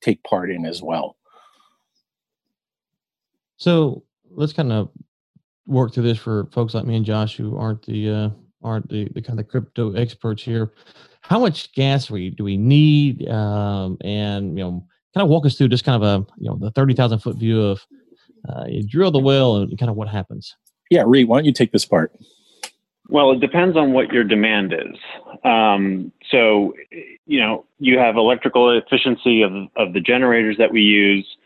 [0.00, 1.16] take part in as well.
[3.56, 4.04] So
[4.36, 4.90] let's kind of
[5.66, 8.28] work through this for folks like me and Josh who aren't the uh,
[8.62, 10.72] aren't the, the kind of crypto experts here.
[11.22, 13.28] How much gas we do we need?
[13.28, 16.56] Um, and you know, kind of walk us through just kind of a you know
[16.56, 17.84] the thirty thousand foot view of
[18.48, 20.54] uh, you drill the well and kind of what happens.
[20.90, 22.12] Yeah, Reet, why don't you take this part?
[23.08, 24.96] Well, it depends on what your demand is.
[25.44, 26.74] Um, so,
[27.26, 31.36] you know, you have electrical efficiency of, of the generators that we use.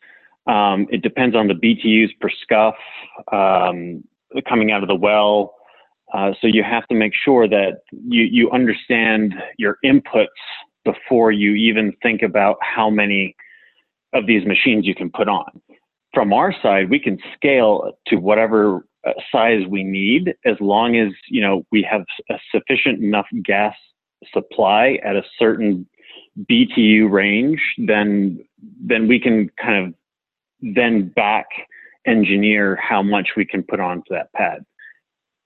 [0.50, 2.74] Um, it depends on the BTUs per scuff
[3.30, 4.02] um,
[4.48, 5.54] coming out of the well.
[6.12, 10.26] Uh, so you have to make sure that you, you understand your inputs
[10.84, 13.36] before you even think about how many
[14.12, 15.60] of these machines you can put on.
[16.12, 21.12] From our side, we can scale to whatever uh, size we need as long as
[21.28, 23.74] you know we have a sufficient enough gas
[24.32, 25.86] supply at a certain
[26.50, 28.44] BTU range, then
[28.80, 29.94] then we can kind of
[30.62, 31.46] then back
[32.07, 34.64] engineer how much we can put onto that pad.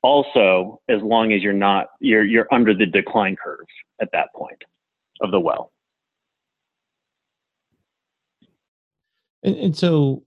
[0.03, 3.66] Also, as long as you're not you're you're under the decline curve
[4.00, 4.62] at that point
[5.20, 5.72] of the well.
[9.42, 10.22] And, and so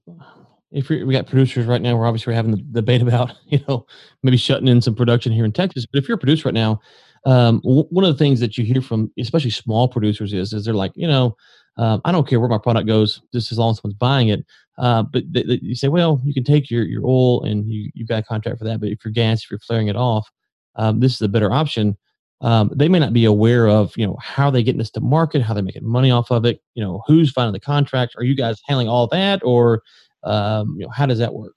[0.71, 3.85] if we got producers right now, we're obviously having the debate about you know
[4.23, 5.85] maybe shutting in some production here in Texas.
[5.85, 6.79] But if you're a producer right now,
[7.25, 10.65] um, w- one of the things that you hear from especially small producers is is
[10.65, 11.35] they're like you know
[11.77, 14.45] um, I don't care where my product goes, just as long as someone's buying it.
[14.77, 17.89] Uh, but th- th- you say, well, you can take your your oil and you
[17.93, 18.79] you've got a contract for that.
[18.79, 20.29] But if you're gas, if you're flaring it off,
[20.75, 21.97] um, this is a better option.
[22.41, 25.41] Um, they may not be aware of you know how they getting this to market,
[25.41, 26.61] how they're making money off of it.
[26.75, 28.13] You know who's finding the contract.
[28.17, 29.81] Are you guys handling all that, or
[30.23, 31.55] um, you know, how does that work?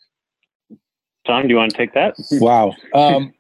[1.26, 2.14] Tom, do you want to take that?
[2.40, 2.74] Wow.
[2.94, 3.35] Um,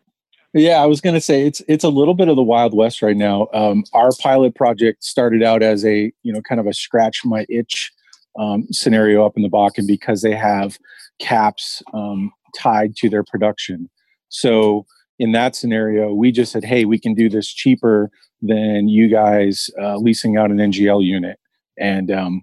[0.52, 3.02] yeah, I was going to say it's it's a little bit of the wild west
[3.02, 3.48] right now.
[3.54, 7.46] Um, our pilot project started out as a you know kind of a scratch my
[7.48, 7.92] itch
[8.38, 10.78] um, scenario up in the Bakken because they have
[11.18, 13.90] caps um, tied to their production.
[14.28, 14.86] So
[15.18, 19.68] in that scenario, we just said, hey, we can do this cheaper than you guys
[19.80, 21.38] uh, leasing out an NGL unit,
[21.78, 22.42] and um,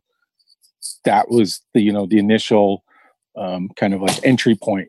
[1.05, 2.83] that was the you know the initial
[3.35, 4.87] um, kind of like entry point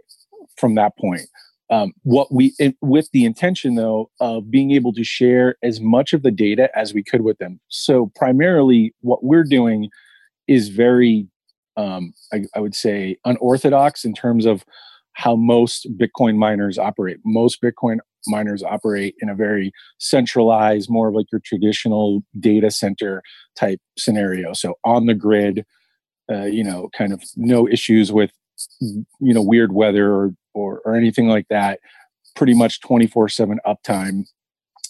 [0.57, 1.23] from that point.
[1.71, 6.13] Um, what we it, with the intention though of being able to share as much
[6.13, 7.61] of the data as we could with them.
[7.69, 9.91] So primarily, what we're doing
[10.49, 11.29] is very,
[11.77, 14.65] um, I, I would say, unorthodox in terms of
[15.13, 17.19] how most Bitcoin miners operate.
[17.25, 23.23] Most Bitcoin miners operate in a very centralized, more of like your traditional data center
[23.57, 24.53] type scenario.
[24.53, 25.65] So on the grid,
[26.31, 28.31] uh, you know, kind of no issues with
[28.81, 31.81] you know weird weather or or, or anything like that.
[32.37, 34.25] Pretty much twenty four seven uptime.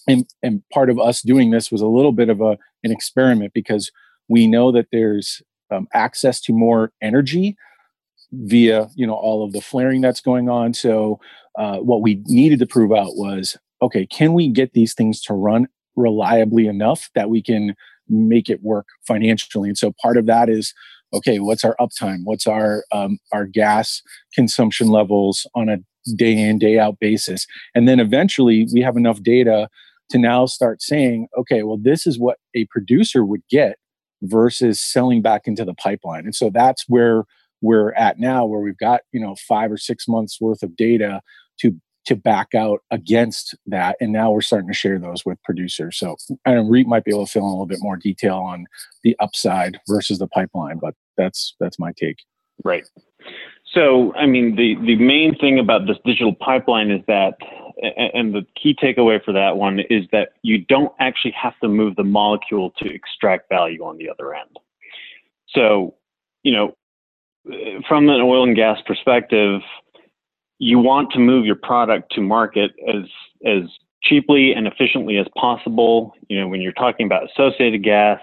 [0.07, 3.53] And, and part of us doing this was a little bit of a an experiment
[3.53, 3.91] because
[4.27, 5.41] we know that there's
[5.71, 7.55] um, access to more energy
[8.31, 10.73] via you know all of the flaring that's going on.
[10.73, 11.19] So
[11.57, 15.33] uh, what we needed to prove out was okay can we get these things to
[15.33, 17.75] run reliably enough that we can
[18.07, 19.69] make it work financially?
[19.69, 20.73] And so part of that is
[21.13, 22.19] okay what's our uptime?
[22.23, 24.01] What's our um, our gas
[24.33, 25.77] consumption levels on a
[26.15, 27.47] day in day out basis?
[27.73, 29.69] And then eventually we have enough data
[30.09, 33.77] to now start saying okay well this is what a producer would get
[34.21, 36.25] versus selling back into the pipeline.
[36.25, 37.23] And so that's where
[37.61, 41.21] we're at now where we've got you know five or six months worth of data
[41.59, 43.97] to to back out against that.
[43.99, 45.97] And now we're starting to share those with producers.
[45.97, 48.37] So i know Reed might be able to fill in a little bit more detail
[48.37, 48.65] on
[49.03, 52.17] the upside versus the pipeline but that's that's my take.
[52.63, 52.85] Right
[53.73, 57.35] so i mean the the main thing about this digital pipeline is that
[57.97, 61.95] and the key takeaway for that one is that you don't actually have to move
[61.95, 64.57] the molecule to extract value on the other end
[65.47, 65.95] so
[66.43, 66.75] you know
[67.87, 69.61] from an oil and gas perspective,
[70.59, 73.03] you want to move your product to market as
[73.45, 73.63] as
[74.03, 76.13] cheaply and efficiently as possible.
[76.27, 78.19] You know, when you're talking about associated gas,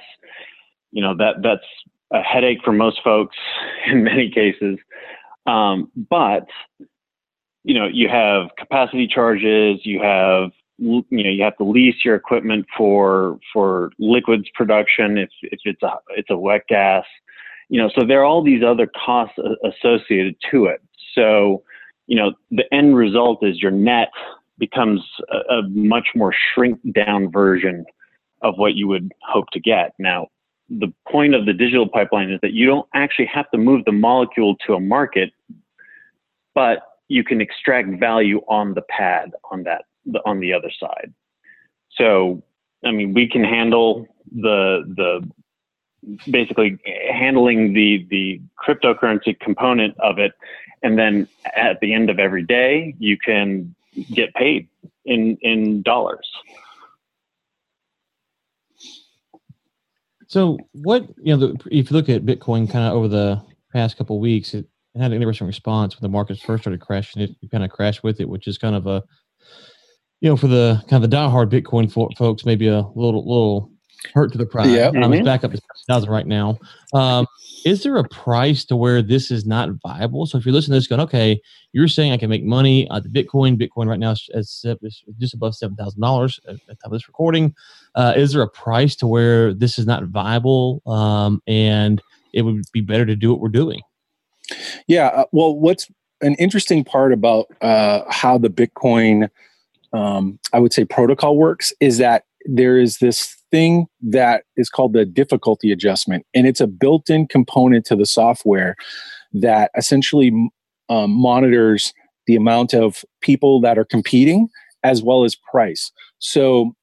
[0.93, 1.65] you know that that's
[2.13, 3.37] a headache for most folks
[3.87, 4.79] in many cases.
[5.47, 6.47] Um, but
[7.65, 12.15] you know, you have capacity charges, you have you know you have to lease your
[12.15, 17.05] equipment for for liquids production if if it's a it's a wet gas
[17.69, 20.81] you know, so there are all these other costs associated to it.
[21.15, 21.63] So,
[22.07, 24.09] you know, the end result is your net
[24.59, 27.85] becomes a, a much more shrink down version
[28.43, 29.95] of what you would hope to get.
[29.99, 30.29] Now,
[30.68, 33.92] the point of the digital pipeline is that you don't actually have to move the
[33.92, 35.33] molecule to a market,
[36.55, 39.85] but you can extract value on the pad on that
[40.24, 41.12] on the other side.
[41.92, 42.42] So,
[42.85, 45.29] I mean, we can handle the the
[46.31, 46.79] basically
[47.11, 50.33] handling the the cryptocurrency component of it
[50.83, 51.26] and then
[51.57, 53.74] at the end of every day you can
[54.12, 54.68] get paid
[55.05, 56.29] in in dollars
[60.27, 63.97] so what you know the, if you look at bitcoin kind of over the past
[63.97, 67.23] couple weeks it, it had an interesting response when the markets first started crashing.
[67.23, 69.03] It, it kind of crashed with it which is kind of a
[70.21, 73.71] you know for the kind of the diehard bitcoin folks maybe a little little
[74.15, 74.69] hurt to the price.
[74.69, 76.59] Yeah, um, it's back up to thousand right now.
[76.93, 77.27] Um,
[77.65, 80.27] is there a price to where this is not viable?
[80.27, 81.41] So if you're listening to this, going, okay,
[81.73, 83.61] you're saying I can make money at the Bitcoin.
[83.61, 87.09] Bitcoin right now is, is just above seven thousand dollars at the time of this
[87.09, 87.55] recording.
[87.95, 92.01] Uh, is there a price to where this is not viable, um, and
[92.33, 93.81] it would be better to do what we're doing?
[94.87, 95.07] Yeah.
[95.09, 99.29] Uh, well, what's an interesting part about uh, how the Bitcoin,
[99.93, 104.92] um, I would say, protocol works is that there is this thing that is called
[104.92, 108.77] the difficulty adjustment, and it's a built in component to the software
[109.33, 110.31] that essentially
[110.90, 111.95] um, monitors
[112.27, 114.49] the amount of people that are competing
[114.83, 115.90] as well as price.
[116.19, 116.75] So,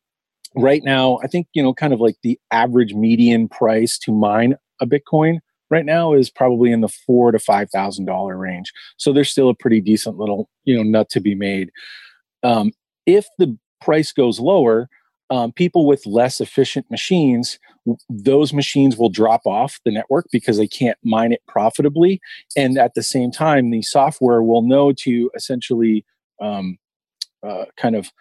[0.55, 4.55] right now, I think, you know, kind of like the average median price to mine
[4.81, 8.71] a Bitcoin right now is probably in the four to five thousand dollar range.
[8.97, 11.69] So there's still a pretty decent little you know nut to be made.
[12.41, 12.71] Um,
[13.05, 14.89] if the price goes lower,
[15.33, 17.57] um, people with less efficient machines,
[18.07, 22.21] those machines will drop off the network because they can't mine it profitably.
[22.55, 26.05] And at the same time, the software will know to essentially
[26.39, 26.77] um,
[27.41, 28.11] uh, kind of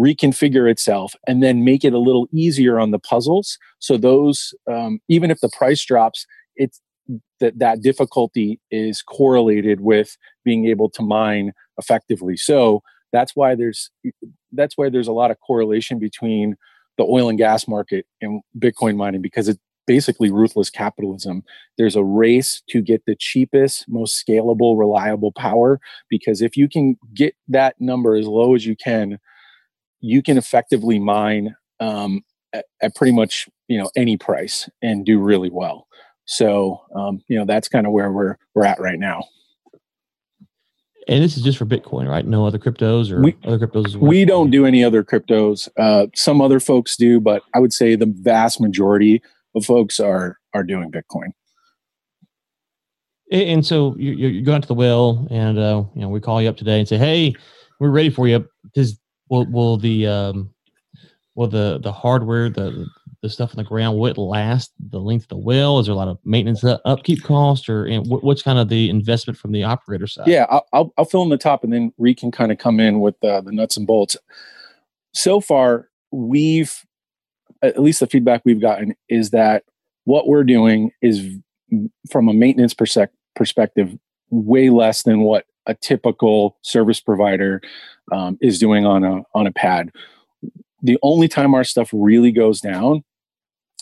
[0.00, 3.58] reconfigure itself and then make it a little easier on the puzzles.
[3.78, 6.80] So those, um, even if the price drops, it's
[7.40, 12.38] that that difficulty is correlated with being able to mine effectively.
[12.38, 13.90] So that's why there's
[14.54, 16.56] that's why there's a lot of correlation between
[16.96, 21.42] the oil and gas market and bitcoin mining because it's basically ruthless capitalism
[21.76, 25.78] there's a race to get the cheapest most scalable reliable power
[26.08, 29.18] because if you can get that number as low as you can
[30.00, 32.22] you can effectively mine um,
[32.54, 35.86] at, at pretty much you know any price and do really well
[36.26, 39.24] So um, you know that's kind of where we're we're at right now.
[41.06, 42.26] And this is just for Bitcoin, right?
[42.26, 44.08] No other cryptos or we, other cryptos as well.
[44.08, 45.68] We don't do any other cryptos.
[45.78, 49.22] Uh, some other folks do, but I would say the vast majority
[49.54, 51.32] of folks are are doing Bitcoin.
[53.30, 56.40] And so you, you go out to the well, and uh, you know we call
[56.40, 57.34] you up today and say, "Hey,
[57.80, 58.98] we're ready for you." Does
[59.28, 60.53] will will the um,
[61.34, 62.86] will the the hardware the
[63.22, 65.78] the stuff on the ground will it last the length of the well?
[65.78, 69.52] Is there a lot of maintenance upkeep cost, or what's kind of the investment from
[69.52, 70.26] the operator side?
[70.26, 72.80] Yeah, I'll, I'll, I'll fill in the top, and then Reed can kind of come
[72.80, 74.16] in with uh, the nuts and bolts.
[75.14, 76.84] So far, we've
[77.62, 79.64] at least the feedback we've gotten is that
[80.04, 81.26] what we're doing is
[82.10, 83.98] from a maintenance perspective
[84.30, 87.62] way less than what a typical service provider
[88.12, 89.90] um, is doing on a on a pad.
[90.84, 93.02] The only time our stuff really goes down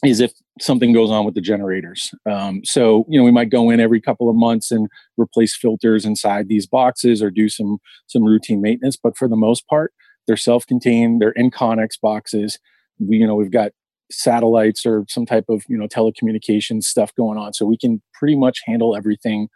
[0.05, 2.11] is if something goes on with the generators.
[2.31, 6.05] Um, so you know we might go in every couple of months and replace filters
[6.05, 8.97] inside these boxes or do some some routine maintenance.
[8.97, 9.93] But for the most part,
[10.27, 11.21] they're self-contained.
[11.21, 12.59] They're in Conex boxes.
[12.99, 13.73] We you know we've got
[14.11, 18.37] satellites or some type of you know telecommunications stuff going on, so we can pretty
[18.37, 19.49] much handle everything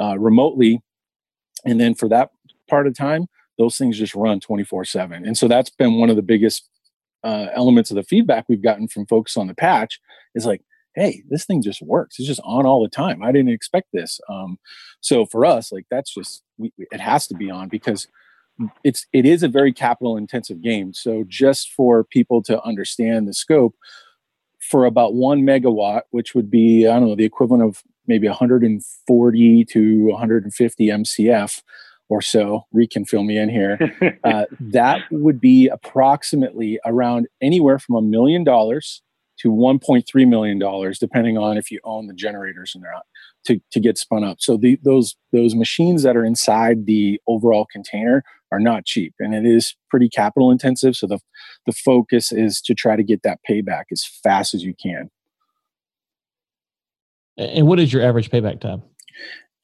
[0.00, 0.80] uh, remotely.
[1.66, 2.30] And then for that
[2.68, 3.26] part of time,
[3.58, 5.26] those things just run 24 7.
[5.26, 6.68] And so that's been one of the biggest
[7.24, 9.98] uh, elements of the feedback we've gotten from folks on the patch
[10.34, 10.62] is like,
[10.94, 12.18] hey, this thing just works.
[12.18, 13.22] It's just on all the time.
[13.22, 14.20] I didn't expect this.
[14.28, 14.58] Um,
[15.00, 18.06] so for us, like that's just we, it has to be on because
[18.84, 20.94] it's it is a very capital intensive game.
[20.94, 23.74] So just for people to understand the scope,
[24.70, 29.64] for about one megawatt, which would be I don't know the equivalent of maybe 140
[29.64, 31.62] to 150 MCF
[32.14, 32.64] or so.
[32.72, 33.78] Reed can fill me in here.
[34.24, 39.02] Uh, that would be approximately around anywhere from a million dollars
[39.38, 43.02] to 1.3 million dollars, depending on if you own the generators or not,
[43.44, 44.38] to, to get spun up.
[44.40, 49.34] So the, those those machines that are inside the overall container are not cheap, and
[49.34, 50.96] it is pretty capital intensive.
[50.96, 51.18] So the
[51.66, 55.10] the focus is to try to get that payback as fast as you can.
[57.36, 58.82] And what is your average payback time?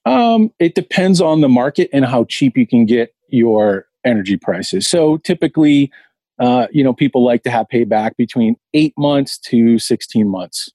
[0.07, 4.87] Um, it depends on the market and how cheap you can get your energy prices.
[4.87, 5.91] So typically,
[6.39, 10.71] uh, you know, people like to have payback between eight months to 16 months.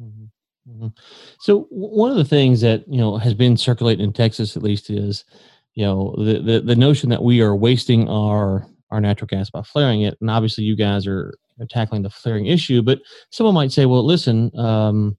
[0.00, 0.24] Mm-hmm.
[0.70, 0.88] Mm-hmm.
[1.40, 4.90] So one of the things that you know has been circulating in Texas, at least,
[4.90, 5.24] is
[5.74, 9.62] you know the, the the notion that we are wasting our our natural gas by
[9.62, 12.80] flaring it, and obviously you guys are, are tackling the flaring issue.
[12.82, 15.16] But someone might say, well, listen, um,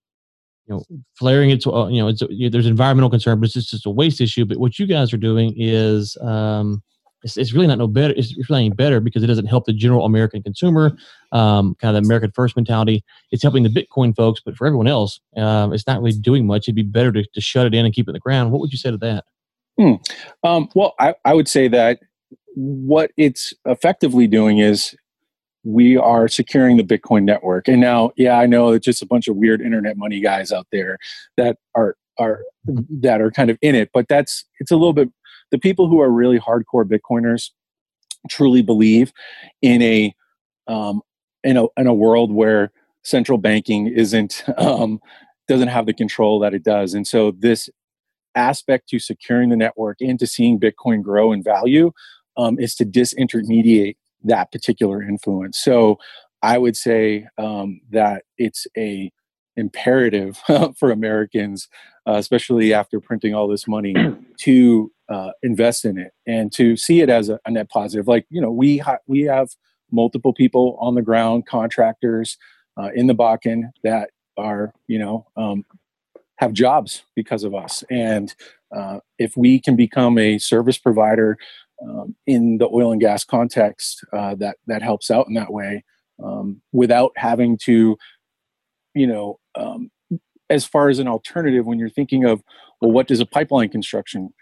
[0.68, 0.84] you know,
[1.16, 4.45] flaring it's uh, you know it's there's environmental concern, but it's just a waste issue.
[4.45, 6.82] But what you guys are doing is um,
[7.24, 8.14] it's, it's really not no better.
[8.16, 10.97] It's, really any better because it doesn't help the general American consumer,
[11.32, 13.03] um, kind of the American first mentality.
[13.32, 16.66] It's helping the Bitcoin folks, but for everyone else, um, it's not really doing much.
[16.66, 18.51] It'd be better to, to shut it in and keep it in the ground.
[18.51, 19.26] What would you say to that?
[19.78, 19.93] Hmm.
[20.43, 21.99] Um, well, I, I would say that
[22.55, 24.95] what it's effectively doing is
[25.64, 27.68] we are securing the Bitcoin network.
[27.68, 30.68] And now, yeah, I know it's just a bunch of weird internet money guys out
[30.72, 30.97] there
[31.38, 35.09] that are are that are kind of in it, but that's it's a little bit
[35.51, 37.51] the people who are really hardcore Bitcoiners
[38.30, 39.11] truly believe
[39.61, 40.14] in a
[40.68, 41.01] um,
[41.43, 42.72] in a in a world where
[43.03, 44.99] central banking isn't um,
[45.47, 47.70] doesn't have the control that it does, and so this
[48.36, 51.91] aspect to securing the network and to seeing Bitcoin grow in value
[52.36, 55.59] um, is to disintermediate that particular influence.
[55.59, 55.97] So
[56.41, 59.11] I would say um, that it's a
[59.55, 60.41] imperative
[60.78, 61.67] for Americans,
[62.07, 63.95] uh, especially after printing all this money,
[64.39, 68.07] to uh, invest in it and to see it as a, a net positive.
[68.07, 69.49] Like you know, we ha- we have
[69.91, 72.38] multiple people on the ground, contractors
[72.78, 75.65] uh, in the Bakken that are you know um,
[76.38, 78.36] have jobs because of us, and
[78.76, 81.38] uh, if we can become a service provider
[81.82, 85.84] um, in the oil and gas context uh, that that helps out in that way
[86.24, 87.97] um, without having to
[88.93, 89.89] you know um,
[90.49, 92.43] as far as an alternative when you're thinking of
[92.82, 94.34] well what does a pipeline construction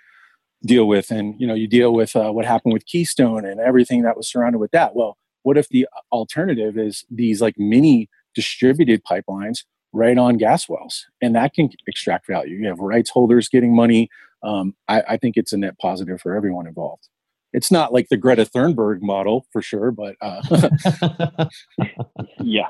[0.64, 1.12] deal with?
[1.12, 4.30] And you know you deal with uh, what happened with keystone and everything that was
[4.30, 4.96] surrounded with that.
[4.96, 11.08] Well what if the alternative is these like mini distributed pipelines right on gas wells?
[11.22, 12.58] And that can extract value.
[12.58, 14.10] You have rights holders getting money.
[14.44, 17.10] Um, I, I think it's a net positive for everyone involved
[17.54, 21.47] it's not like the Greta Thunberg model for sure, but uh.
[22.41, 22.68] yeah.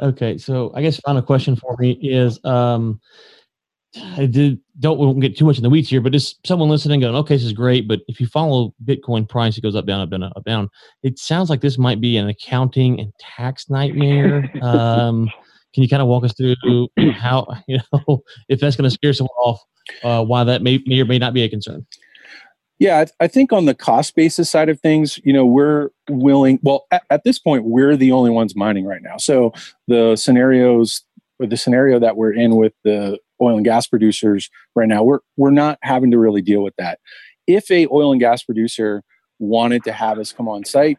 [0.00, 3.00] Okay, so I guess final question for me is, um,
[4.16, 6.70] I did don't we won't get too much in the weeds here, but is someone
[6.70, 9.86] listening going, okay, this is great, but if you follow Bitcoin price, it goes up,
[9.86, 10.70] down, up, down, up, down.
[11.02, 14.50] It sounds like this might be an accounting and tax nightmare.
[14.62, 15.30] um,
[15.74, 19.12] Can you kind of walk us through how you know if that's going to scare
[19.12, 19.60] someone off,
[20.02, 21.86] uh, why that may, may or may not be a concern?
[22.82, 26.58] Yeah, I, think on the cost basis side of things, you know, we're willing.
[26.64, 29.18] Well, at, at this point, we're the only ones mining right now.
[29.18, 29.52] So
[29.86, 31.04] the scenarios,
[31.38, 35.20] or the scenario that we're in with the oil and gas producers right now, we're
[35.36, 36.98] we're not having to really deal with that.
[37.46, 39.04] If a oil and gas producer
[39.38, 40.98] wanted to have us come on site,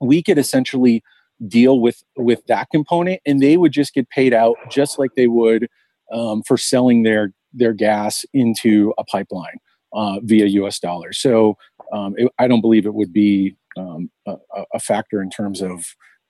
[0.00, 1.04] we could essentially
[1.46, 5.28] deal with with that component, and they would just get paid out just like they
[5.28, 5.68] would
[6.12, 9.60] um, for selling their their gas into a pipeline
[9.94, 10.78] uh, via U.S.
[10.78, 11.18] dollars.
[11.18, 11.56] So
[11.92, 14.36] um, it, I don't believe it would be um, a,
[14.74, 15.84] a, factor in terms of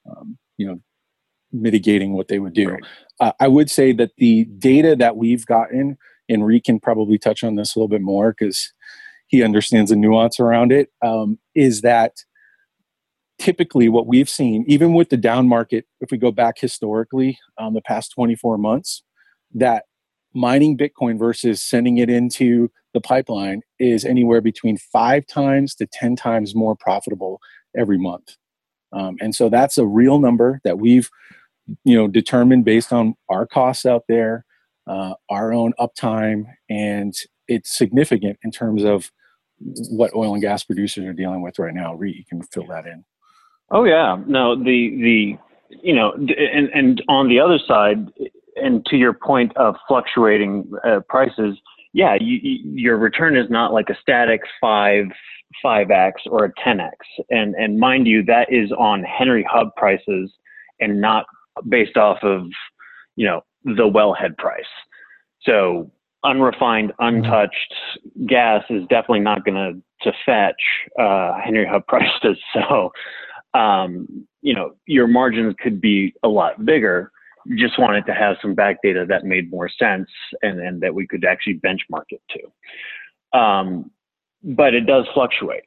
[0.08, 0.80] um, you know
[1.52, 2.70] mitigating what they would do.
[2.70, 2.84] Right.
[3.20, 5.96] Uh, I would say that the data that we've gotten,
[6.28, 8.72] and Reed can probably touch on this a little bit more because
[9.26, 10.90] he understands the nuance around it.
[11.02, 12.12] Um, is that
[13.38, 17.74] typically what we've seen, even with the down market, if we go back historically, um,
[17.74, 19.02] the past 24 months,
[19.54, 19.84] that
[20.34, 26.16] mining Bitcoin versus sending it into the pipeline is anywhere between five times to 10
[26.16, 27.40] times more profitable
[27.76, 28.36] every month.
[28.92, 31.10] Um, and so that's a real number that we've
[31.84, 34.44] you know determined based on our costs out there
[34.86, 37.14] uh, our own uptime and
[37.48, 39.10] it's significant in terms of
[39.90, 41.94] what oil and gas producers are dealing with right now.
[41.94, 43.04] Reed, you can fill that in.
[43.70, 44.18] Oh yeah.
[44.26, 45.38] No the the
[45.82, 48.10] you know and and on the other side
[48.56, 51.56] and to your point of fluctuating uh, prices
[51.94, 55.06] yeah, you, your return is not like a static five
[55.62, 56.96] five x or a ten x,
[57.30, 60.30] and and mind you, that is on Henry Hub prices
[60.80, 61.24] and not
[61.68, 62.46] based off of
[63.14, 64.64] you know the wellhead price.
[65.42, 65.90] So
[66.24, 67.16] unrefined, mm-hmm.
[67.16, 67.74] untouched
[68.26, 70.54] gas is definitely not going to to fetch
[70.98, 72.36] uh, Henry Hub prices.
[72.54, 72.90] So
[73.56, 77.12] um, you know your margins could be a lot bigger
[77.56, 80.08] just wanted to have some back data that made more sense
[80.42, 83.38] and, and that we could actually benchmark it to.
[83.38, 83.90] Um,
[84.42, 85.64] but it does fluctuate.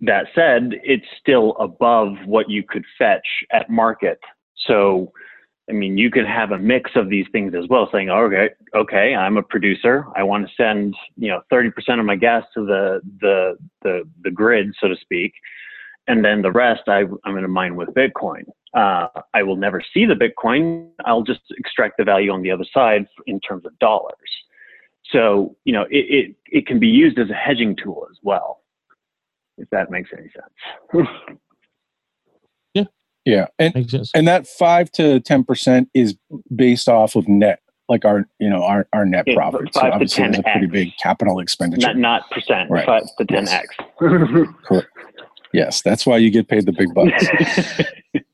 [0.00, 4.20] That said, it's still above what you could fetch at market.
[4.66, 5.12] So,
[5.68, 9.14] I mean, you can have a mix of these things as well, saying, okay, okay,
[9.14, 10.06] I'm a producer.
[10.16, 14.30] I want to send, you know, 30% of my gas to the, the, the, the
[14.30, 15.32] grid, so to speak
[16.08, 18.44] and then the rest I, am going to mine with Bitcoin.
[18.74, 20.90] Uh, I will never see the Bitcoin.
[21.06, 24.14] I'll just extract the value on the other side in terms of dollars.
[25.10, 28.62] So you know, it it, it can be used as a hedging tool as well,
[29.56, 31.08] if that makes any sense.
[32.74, 32.84] yeah,
[33.24, 36.14] yeah, and and that five to ten percent is
[36.54, 39.72] based off of net like our you know our, our net profit.
[39.72, 41.86] So obviously it's a pretty big capital expenditure.
[41.86, 42.84] Not not percent, right.
[42.84, 43.52] five to ten yes.
[43.52, 43.76] x.
[43.98, 44.88] Correct.
[45.52, 47.26] Yes, that's why you get paid the big bucks.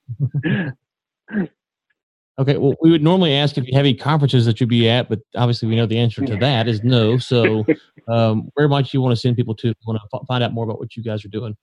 [2.39, 5.09] okay, well, we would normally ask if you have any conferences that you'd be at,
[5.09, 7.19] but obviously we know the answer to that is no.
[7.19, 7.65] So,
[8.09, 10.79] um, where might you want to send people to want to find out more about
[10.79, 11.57] what you guys are doing?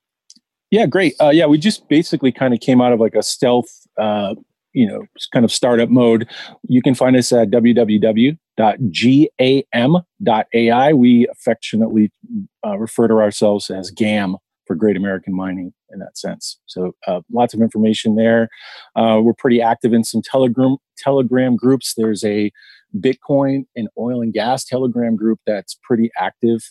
[0.69, 1.15] Yeah, great.
[1.19, 4.35] Uh, yeah, we just basically kind of came out of like a stealth, uh,
[4.73, 6.29] you know, kind of startup mode.
[6.67, 8.37] You can find us at www.gam.ai.
[10.93, 12.11] We affectionately
[12.65, 16.59] uh, refer to ourselves as GAM for Great American Mining in that sense.
[16.65, 18.49] So uh, lots of information there.
[18.95, 21.93] Uh, we're pretty active in some Telegram Telegram groups.
[21.95, 22.51] There's a
[22.97, 26.61] Bitcoin and oil and gas Telegram group that's pretty active.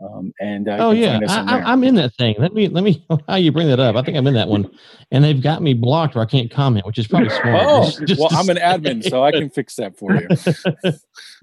[0.00, 2.34] Um, and uh, oh yeah, I, am in that thing.
[2.38, 3.06] Let me let me.
[3.28, 3.94] How you bring that up?
[3.94, 4.68] I think I'm in that one,
[5.12, 7.62] and they've got me blocked where I can't comment, which is probably smart.
[7.62, 10.92] oh, just, just well, I'm an admin, so I can fix that for you.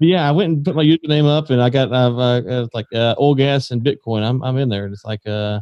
[0.00, 3.14] yeah, I went and put my username up, and I got uh, uh, like uh,
[3.18, 4.22] oil, gas, and Bitcoin.
[4.22, 4.84] I'm I'm in there.
[4.84, 5.60] and It's like uh,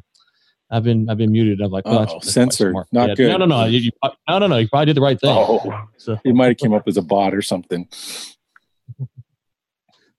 [0.70, 1.60] I've been I've been muted.
[1.60, 3.28] I'm like, oh, oh censored, not yeah, good.
[3.30, 3.90] No, no, no, you, you,
[4.28, 4.58] no, no, no.
[4.58, 5.30] You probably did the right thing.
[5.30, 6.18] Oh, so.
[6.24, 7.88] it might have came up as a bot or something.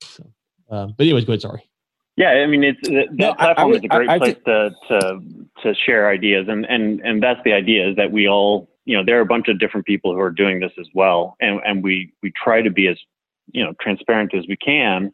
[0.01, 0.23] so,
[0.69, 1.41] uh, but anyways, go ahead.
[1.41, 1.63] Sorry.
[2.17, 4.75] Yeah, I mean, it's that no, platform I, I, is a great I, place to
[4.89, 5.21] to
[5.63, 9.05] to share ideas, and and and that's the idea is that we all, you know,
[9.05, 11.81] there are a bunch of different people who are doing this as well, and and
[11.81, 12.97] we we try to be as
[13.53, 15.13] you know transparent as we can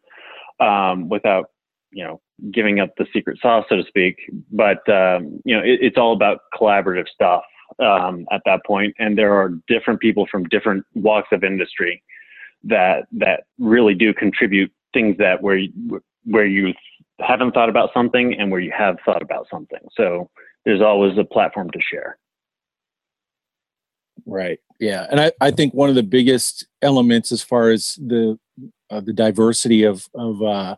[0.58, 1.50] um, without
[1.92, 2.20] you know
[2.52, 4.16] giving up the secret sauce, so to speak.
[4.50, 7.42] But um, you know, it, it's all about collaborative stuff
[7.78, 12.02] um, at that point, and there are different people from different walks of industry
[12.64, 16.72] that that really do contribute things that where you, where you
[17.20, 19.80] haven't thought about something and where you have thought about something.
[19.96, 20.30] So
[20.64, 22.18] there's always a platform to share.
[24.26, 24.58] Right.
[24.80, 28.38] Yeah, and I, I think one of the biggest elements as far as the
[28.90, 30.76] uh, the diversity of of uh,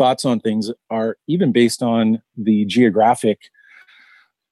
[0.00, 3.38] thoughts on things are even based on the geographic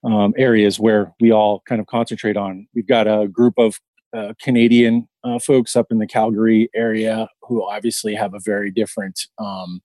[0.05, 2.69] um, areas where we all kind of concentrate on.
[2.75, 3.81] We've got a group of
[4.15, 9.19] uh, Canadian uh, folks up in the Calgary area who obviously have a very different
[9.39, 9.81] um,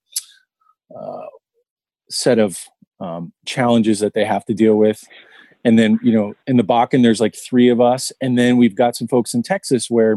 [0.94, 1.28] uh,
[2.10, 2.58] set of
[3.00, 5.02] um, challenges that they have to deal with.
[5.64, 8.12] And then, you know, in the Bakken, there's like three of us.
[8.20, 10.16] And then we've got some folks in Texas where,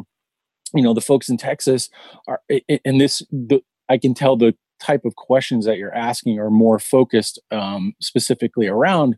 [0.74, 1.90] you know, the folks in Texas
[2.28, 6.50] are, and this, the, I can tell the type of questions that you're asking are
[6.50, 9.16] more focused um, specifically around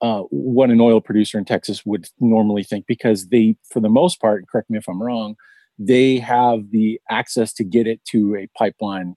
[0.00, 4.20] uh, what an oil producer in Texas would normally think because they, for the most
[4.20, 5.36] part, correct me if I'm wrong,
[5.78, 9.14] they have the access to get it to a pipeline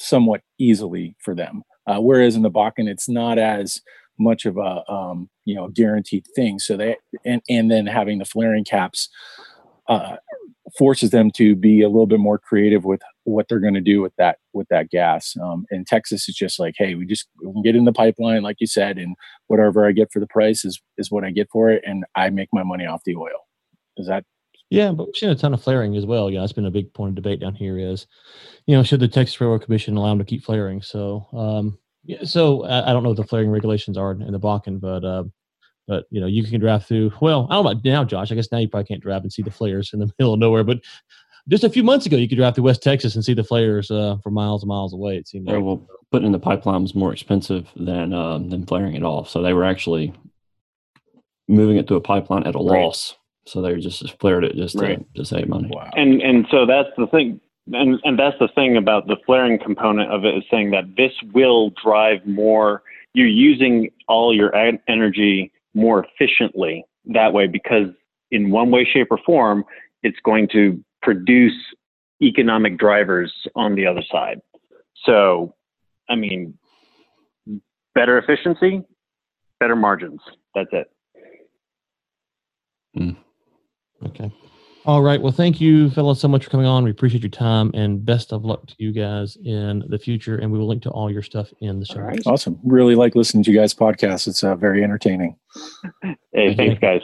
[0.00, 1.62] somewhat easily for them.
[1.86, 3.80] Uh, whereas in the Bakken, it's not as
[4.18, 6.58] much of a um, you know guaranteed thing.
[6.58, 9.08] So they and and then having the flaring caps
[9.88, 10.16] uh,
[10.76, 14.00] forces them to be a little bit more creative with what they're going to do
[14.02, 15.36] with that with that gas.
[15.40, 18.56] Um, in Texas, it's just like, hey, we just we get in the pipeline, like
[18.58, 19.16] you said, and
[19.46, 22.30] whatever I get for the price is is what I get for it, and I
[22.30, 23.46] make my money off the oil.
[23.96, 24.24] Is that?
[24.70, 26.30] Yeah, but we've seen a ton of flaring as well.
[26.30, 27.78] Yeah, that's been a big point of debate down here.
[27.78, 28.06] Is,
[28.66, 30.80] you know, should the Texas Railroad Commission allow them to keep flaring?
[30.80, 34.40] So, um, yeah, so I, I don't know what the flaring regulations are in the
[34.40, 35.24] Bakken, but uh,
[35.86, 37.12] but you know, you can drive through.
[37.20, 38.32] Well, I don't know about now, Josh.
[38.32, 40.40] I guess now you probably can't drive and see the flares in the middle of
[40.40, 40.64] nowhere.
[40.64, 40.80] But
[41.48, 43.90] just a few months ago, you could drive through West Texas and see the flares
[43.90, 45.16] uh, for miles and miles away.
[45.16, 45.48] It seemed.
[45.48, 45.64] Yeah, like.
[45.64, 49.28] well, putting in the pipeline was more expensive than uh, than flaring it off.
[49.28, 50.12] So they were actually
[51.48, 52.84] moving it through a pipeline at a Right.
[52.84, 53.16] loss.
[53.46, 55.14] So they just flared it just to, Right.
[55.16, 55.68] to save money.
[55.72, 55.90] Wow.
[55.96, 57.40] And and so that's the thing.
[57.72, 61.12] And and that's the thing about the flaring component of it is saying that this
[61.32, 62.82] will drive more.
[63.14, 64.54] You're using all your
[64.88, 67.88] energy more efficiently that way because
[68.30, 69.64] in one way, shape, or form,
[70.02, 71.54] it's going to produce
[72.22, 74.40] economic drivers on the other side.
[75.04, 75.54] So,
[76.08, 76.58] I mean,
[77.94, 78.82] better efficiency,
[79.60, 80.20] better margins.
[80.54, 80.86] That's it.
[84.06, 84.32] Okay.
[84.84, 85.22] All right.
[85.22, 86.82] Well, thank you, fellas, so much for coming on.
[86.82, 90.38] We appreciate your time and best of luck to you guys in the future.
[90.38, 92.00] And we will link to all your stuff in the show.
[92.00, 92.20] All right.
[92.26, 92.58] Awesome.
[92.64, 94.26] Really like listening to you guys' podcast.
[94.26, 95.36] It's uh, very entertaining.
[96.02, 96.16] Hey,
[96.54, 97.00] Thank thanks, guys.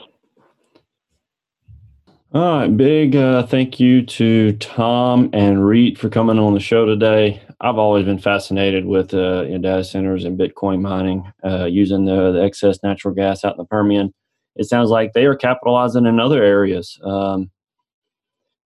[2.34, 6.84] All right, big uh, thank you to Tom and Reed for coming on the show
[6.84, 7.40] today.
[7.60, 12.04] I've always been fascinated with uh, you know, data centers and Bitcoin mining uh, using
[12.04, 14.12] the, the excess natural gas out in the Permian.
[14.56, 16.98] It sounds like they are capitalizing in other areas.
[17.02, 17.50] Um,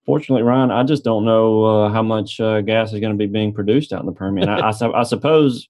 [0.07, 3.27] fortunately, Ryan, I just don't know uh, how much uh, gas is going to be
[3.31, 4.49] being produced out in the Permian.
[4.49, 5.69] I, I, su- I suppose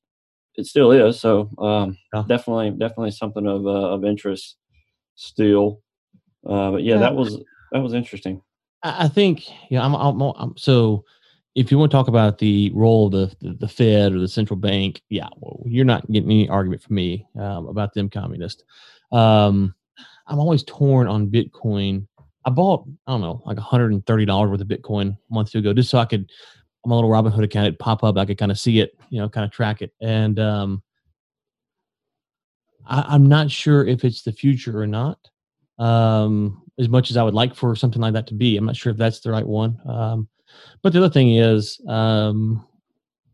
[0.56, 1.20] it still is.
[1.20, 2.24] So um, Yeah.
[2.26, 4.56] definitely, definitely something of uh, of interest
[5.14, 5.82] still.
[6.48, 7.00] Uh, but yeah, Yeah.
[7.00, 7.38] that was
[7.72, 8.42] that was interesting.
[8.82, 11.04] I think, yeah, I'm, I'm, I'm so
[11.54, 14.28] if you want to talk about the role of the, the, the Fed or the
[14.28, 18.64] central bank, yeah, well, you're not getting any argument from me um, about them communist.
[19.12, 19.74] Um,
[20.26, 22.06] I'm always torn on Bitcoin.
[22.44, 25.98] I bought, I don't know, like $130 worth of Bitcoin a month ago, just so
[25.98, 26.30] I could,
[26.86, 28.16] my little Robinhood account, it pop up.
[28.16, 29.92] I could kind of see it, you know, kind of track it.
[30.00, 30.82] And um,
[32.86, 35.18] I, I'm not sure if it's the future or not.
[35.78, 38.76] Um, as much as I would like for something like that to be, I'm not
[38.76, 39.78] sure if that's the right one.
[39.88, 40.28] Um,
[40.82, 42.66] but the other thing is, um,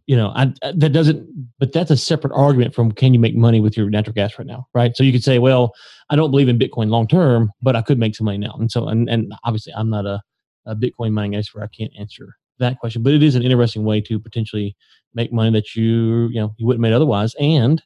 [0.07, 1.28] you know, I, that doesn't.
[1.59, 4.47] But that's a separate argument from can you make money with your natural gas right
[4.47, 4.97] now, right?
[4.97, 5.74] So you could say, well,
[6.09, 8.57] I don't believe in Bitcoin long term, but I could make some money now.
[8.59, 10.22] And so, and, and obviously, I'm not a,
[10.64, 11.62] a Bitcoin mining expert.
[11.62, 14.74] I can't answer that question, but it is an interesting way to potentially
[15.14, 17.34] make money that you you know you wouldn't make otherwise.
[17.39, 17.82] And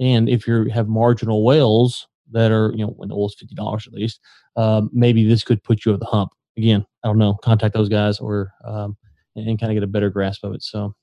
[0.00, 3.86] and if you have marginal whales that are you know when the oil's fifty dollars
[3.86, 4.20] at least,
[4.56, 6.30] um, maybe this could put you over the hump.
[6.56, 7.34] Again, I don't know.
[7.42, 8.96] Contact those guys or um,
[9.34, 10.62] and, and kind of get a better grasp of it.
[10.62, 10.94] So,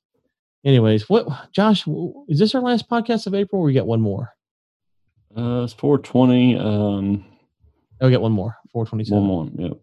[0.65, 1.85] anyways, what Josh
[2.27, 3.61] is this our last podcast of April?
[3.61, 4.33] or we got one more?
[5.35, 6.57] Uh, it's 420.
[6.59, 7.25] Um,
[8.01, 8.57] Oh, we got one more.
[8.73, 9.45] Four twenty one more.
[9.45, 9.77] Yep.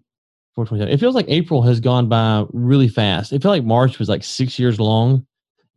[0.55, 0.93] 427.
[0.93, 3.33] It feels like April has gone by really fast.
[3.33, 5.27] It felt like March was like six years long,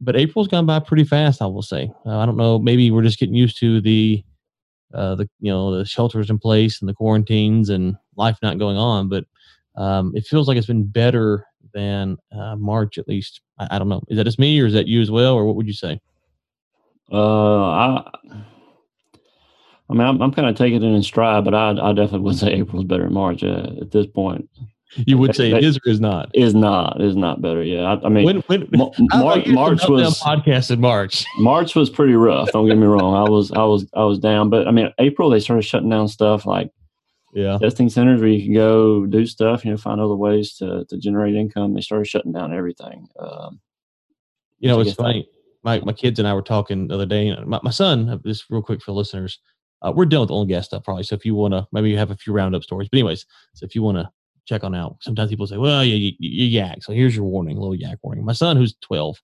[0.02, 1.42] but April's gone by pretty fast.
[1.42, 1.90] I will say.
[2.06, 2.60] Uh, I don't know.
[2.60, 4.24] Maybe we're just getting used to the,
[4.94, 8.78] uh, the you know the shelters in place and the quarantines and life not going
[8.78, 9.10] on.
[9.10, 9.26] But
[9.76, 13.42] um, it feels like it's been better than uh, March at least.
[13.60, 14.04] I, I don't know.
[14.10, 16.00] Is that just me or is that you as well, or what would you say?
[17.12, 18.12] Uh, I,
[19.90, 22.38] I mean, I'm, I'm kind of taking it in stride, but I, I definitely would
[22.38, 24.50] say April's better than March uh, at this point.
[24.96, 26.30] You would say it is or is not.
[26.34, 27.64] Is not is not better.
[27.64, 31.26] Yeah, I, I mean, When when Mar- you March was podcast in March.
[31.38, 32.52] March was pretty rough.
[32.52, 33.16] Don't get me wrong.
[33.16, 36.08] I was I was I was down, but I mean, April they started shutting down
[36.08, 36.70] stuff like
[37.34, 37.58] Yeah.
[37.60, 39.66] testing centers where you can go do stuff.
[39.66, 41.74] You know, find other ways to to generate income.
[41.74, 43.08] They started shutting down everything.
[43.20, 43.60] Um,
[44.60, 45.28] You know, it's that- funny.
[45.64, 47.34] My my kids and I were talking the other day.
[47.46, 49.40] My, my son, uh, just real quick for listeners,
[49.82, 51.04] uh, we're done with oil and gas stuff probably.
[51.04, 52.90] So if you want to, maybe you have a few roundup stories.
[52.92, 54.10] But anyways, so if you want to
[54.46, 54.98] check on out.
[55.02, 58.26] Sometimes people say, "Well, you, you, you yak." So here's your warning, little yak warning.
[58.26, 59.22] My son, who's 12,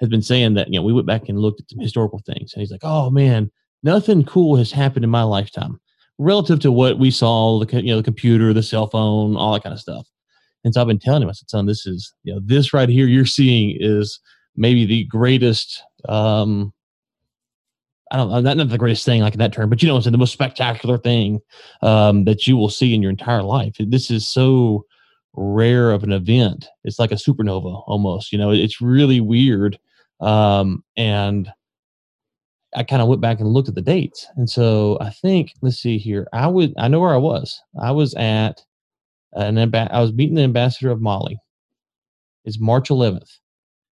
[0.00, 2.52] has been saying that you know we went back and looked at some historical things,
[2.52, 3.50] and he's like, "Oh man,
[3.82, 5.80] nothing cool has happened in my lifetime
[6.18, 9.62] relative to what we saw the you know the computer, the cell phone, all that
[9.62, 10.06] kind of stuff."
[10.64, 12.88] And so I've been telling him, I said, "Son, this is you know this right
[12.88, 14.20] here you're seeing is
[14.56, 16.72] maybe the greatest." Um,
[18.10, 19.96] I don't know, not, not the greatest thing like in that term, but you know,
[19.96, 21.40] it's the most spectacular thing
[21.82, 23.76] um, that you will see in your entire life.
[23.78, 24.86] This is so
[25.34, 26.68] rare of an event.
[26.84, 28.32] It's like a supernova almost.
[28.32, 29.78] You know, it's really weird.
[30.20, 31.52] Um, and
[32.74, 35.78] I kind of went back and looked at the dates, and so I think let's
[35.78, 36.28] see here.
[36.32, 37.60] I would I know where I was.
[37.80, 38.62] I was at
[39.32, 41.38] an I was meeting the ambassador of Mali.
[42.44, 43.38] It's March 11th,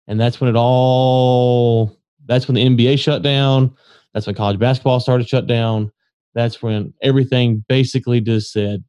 [0.08, 1.98] and that's when it all.
[2.26, 3.76] That's when the NBA shut down.
[4.14, 5.92] That's when college basketball started shut down.
[6.34, 8.84] That's when everything basically just said,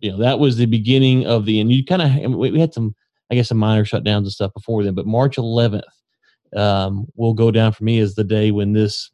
[0.00, 2.94] you know, that was the beginning of the, and you kind of, we had some,
[3.30, 5.82] I guess, some minor shutdowns and stuff before then, but March 11th
[6.54, 9.10] um, will go down for me as the day when this,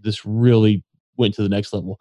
[0.00, 0.82] this really
[1.16, 2.00] went to the next level.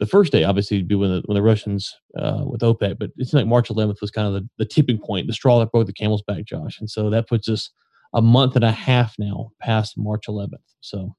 [0.00, 3.10] The first day, obviously, would be when the, when the Russians uh, with OPEC, but
[3.16, 5.86] it's like March 11th was kind of the, the tipping point, the straw that broke
[5.86, 6.80] the camel's back, Josh.
[6.80, 7.70] And so that puts us
[8.12, 10.56] a month and a half now past March 11th.
[10.80, 11.14] So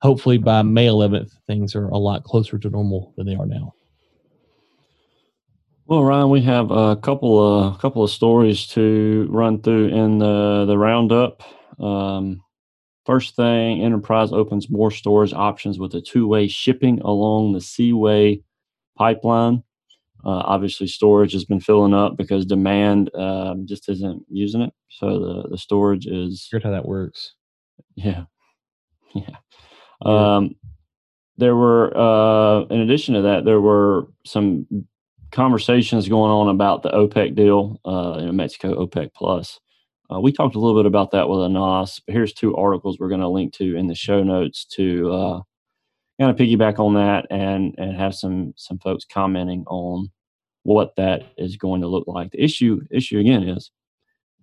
[0.00, 3.74] hopefully by May 11th, things are a lot closer to normal than they are now.
[5.86, 10.64] Well, Ryan, we have a couple of couple of stories to run through in the
[10.66, 11.42] the roundup.
[11.78, 12.42] Um,
[13.04, 18.42] first thing, Enterprise opens more storage options with a two way shipping along the Seaway
[18.96, 19.62] pipeline.
[20.24, 24.72] Uh, obviously, storage has been filling up because demand um, just isn't using it.
[24.88, 26.48] So the the storage is.
[26.50, 27.34] Here's how that works.
[27.94, 28.24] Yeah,
[29.14, 29.36] yeah.
[30.02, 30.56] Um,
[31.36, 34.66] there were, uh, in addition to that, there were some
[35.32, 39.58] conversations going on about the OPEC deal, uh, in Mexico OPEC plus.
[40.12, 43.20] Uh, we talked a little bit about that with Anas, here's two articles we're going
[43.20, 45.40] to link to in the show notes to uh,
[46.20, 50.10] kind of piggyback on that and and have some some folks commenting on
[50.62, 52.30] what that is going to look like.
[52.30, 53.70] The issue issue again is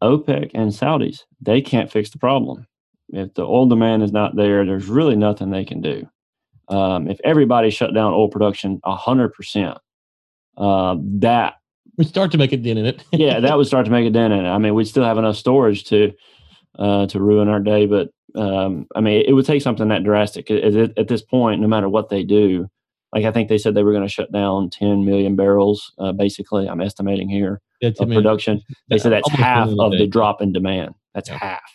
[0.01, 2.67] OPEC and Saudis they can't fix the problem.
[3.11, 6.07] If the oil demand is not there, there's really nothing they can do.
[6.69, 9.77] Um, if everybody shut down oil production 100%,
[10.57, 11.55] uh, that
[11.97, 13.03] we start to make a dent in it.
[13.11, 14.49] yeah, that would start to make a dent in it.
[14.49, 16.13] I mean, we'd still have enough storage to
[16.79, 20.49] uh, to ruin our day, but um, I mean, it would take something that drastic.
[20.49, 22.67] At, at, this point, no matter what they do,
[23.13, 26.13] like I think they said they were going to shut down 10 million barrels, uh,
[26.13, 26.69] basically.
[26.69, 28.61] I'm estimating here yeah, of production.
[28.89, 30.95] They said that's half of the drop in demand.
[31.13, 31.37] That's yeah.
[31.37, 31.73] half.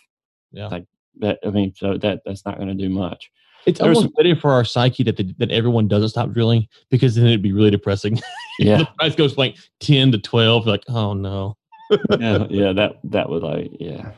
[0.51, 0.69] Yeah.
[0.69, 0.87] Like
[1.21, 3.31] that I mean, so that that's not going to do much.
[3.67, 7.27] It's almost better for our psyche that the, that everyone doesn't stop drilling because then
[7.27, 8.21] it'd be really depressing.
[8.59, 10.67] Yeah, the price goes like ten to twelve.
[10.67, 11.59] Like, oh no.
[12.19, 14.13] yeah, yeah, that that would like yeah.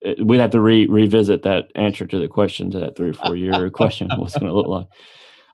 [0.00, 3.14] It, we'd have to re- revisit that answer to the question to that three or
[3.14, 4.08] four year question.
[4.16, 4.86] What's going to look like?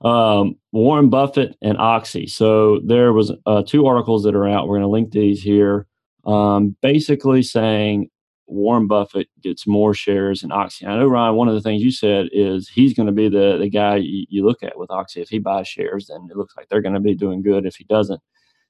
[0.03, 2.27] Um, Warren Buffett and Oxy.
[2.27, 4.67] So there was uh, two articles that are out.
[4.67, 5.87] We're going to link these here.
[6.23, 8.11] Um, basically saying
[8.51, 10.85] Warren Buffett gets more shares in Oxy.
[10.85, 11.35] I know Ryan.
[11.35, 14.25] One of the things you said is he's going to be the the guy you,
[14.29, 15.21] you, look at with Oxy.
[15.21, 17.65] If he buys shares, then it looks like they're going to be doing good.
[17.65, 18.21] If he doesn't,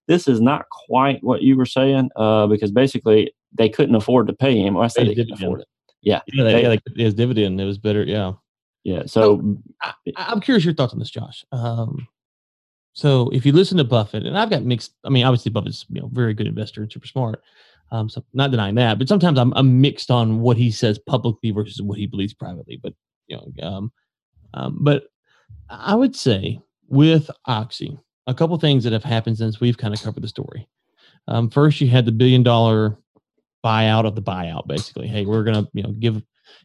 [0.07, 4.33] this is not quite what you were saying uh, because basically they couldn't afford to
[4.33, 4.75] pay him.
[4.75, 5.67] Well, I said they couldn't afford it.
[6.01, 7.59] Yeah, yeah, they, they, yeah, his dividend.
[7.59, 8.03] It was better.
[8.03, 8.33] Yeah,
[8.83, 9.03] yeah.
[9.07, 11.43] So I, am curious your thoughts on this, Josh.
[11.51, 12.07] Um,
[12.93, 14.93] so if you listen to Buffett, and I've got mixed.
[15.03, 17.41] I mean, obviously Buffett's you know very good investor and super smart.
[17.91, 21.51] Um, so not denying that, but sometimes I'm, I'm mixed on what he says publicly
[21.51, 22.79] versus what he believes privately.
[22.81, 22.93] But
[23.27, 23.91] you know, um,
[24.53, 25.05] um, but
[25.69, 30.01] I would say with Oxy, a couple things that have happened since we've kind of
[30.01, 30.67] covered the story.
[31.27, 32.97] Um, first, you had the billion dollar
[33.63, 34.67] buyout of the buyout.
[34.67, 36.15] Basically, hey, we're gonna you know give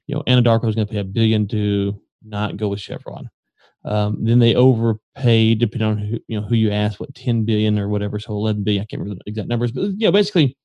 [0.06, 3.28] you know Anadarko is gonna pay a billion to not go with Chevron.
[3.84, 7.78] Um, then they overpaid, depending on who you know who you ask, what ten billion
[7.78, 8.82] or whatever, so eleven billion.
[8.82, 10.56] I can't remember the exact numbers, but you know, basically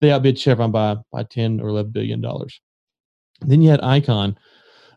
[0.00, 2.60] they outbid Chevron by by ten or eleven billion dollars.
[3.40, 4.36] Then you had Icahn,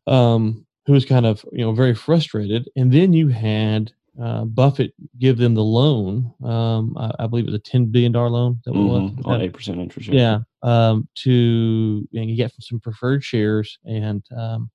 [0.07, 3.91] um, who was kind of you know very frustrated, and then you had
[4.21, 6.33] uh, Buffett give them the loan.
[6.43, 8.59] Um, I, I, believe it was a ten billion dollar loan.
[8.65, 9.25] That mm-hmm.
[9.25, 10.09] on eight percent interest.
[10.09, 14.69] Yeah, um, to know, you get some preferred shares and um,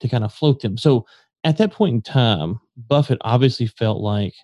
[0.00, 0.76] to kind of float them.
[0.76, 1.06] So
[1.44, 4.34] at that point in time, Buffett obviously felt like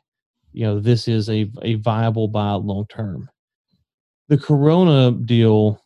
[0.52, 3.28] you know this is a a viable buy long term
[4.28, 5.80] the corona deal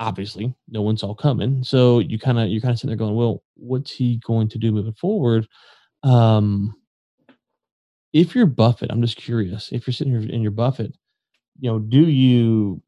[0.00, 3.14] obviously no one saw coming so you kind of you're kind of sitting there going
[3.14, 5.46] well what's he going to do moving forward
[6.02, 6.74] um
[8.12, 10.94] if you're buffett i'm just curious if you're sitting here in your buffett
[11.60, 12.82] you know, do you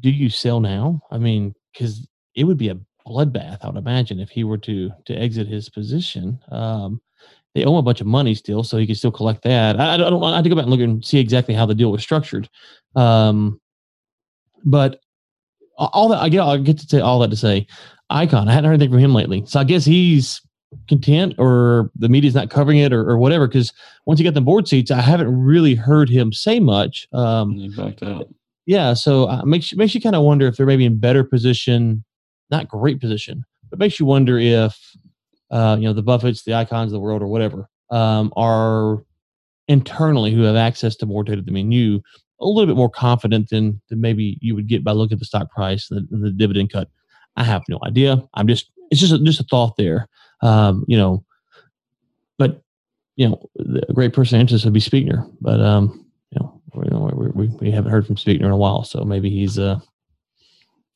[0.00, 1.00] do you sell now?
[1.10, 4.90] I mean, because it would be a bloodbath, I would imagine, if he were to
[5.06, 6.38] to exit his position.
[6.50, 7.00] Um,
[7.54, 9.78] they owe him a bunch of money still, so he can still collect that.
[9.80, 10.22] I, I don't.
[10.22, 12.48] I have to go back and look and see exactly how the deal was structured.
[12.94, 13.60] Um,
[14.64, 15.00] but
[15.76, 17.66] all that I get, I'll get to say all that to say,
[18.10, 18.48] Icahn.
[18.48, 20.40] I hadn't heard anything from him lately, so I guess he's
[20.88, 23.46] content, or the media's not covering it, or, or whatever.
[23.46, 23.72] Because
[24.06, 27.08] once he got the board seats, I haven't really heard him say much.
[27.12, 28.28] Um, he backed out.
[28.66, 32.04] Yeah, so uh, makes makes you kind of wonder if they're maybe in better position,
[32.50, 34.78] not great position, but makes you wonder if
[35.50, 39.04] uh, you know the Buffetts, the Icahns of the world, or whatever um, are
[39.68, 41.62] internally who have access to more data than me.
[41.62, 42.02] you
[42.40, 45.24] a little bit more confident than, than maybe you would get by looking at the
[45.24, 46.88] stock price and the, and the dividend cut.
[47.36, 48.22] I have no idea.
[48.34, 50.08] I'm just it's just a, just a thought there.
[50.42, 51.24] Um, you know,
[52.38, 52.62] but
[53.16, 53.48] you know,
[53.88, 57.90] a great person interest would be Spiegelner, but um, you know, we, we, we haven't
[57.90, 59.80] heard from Spiegelner in a while, so maybe he's uh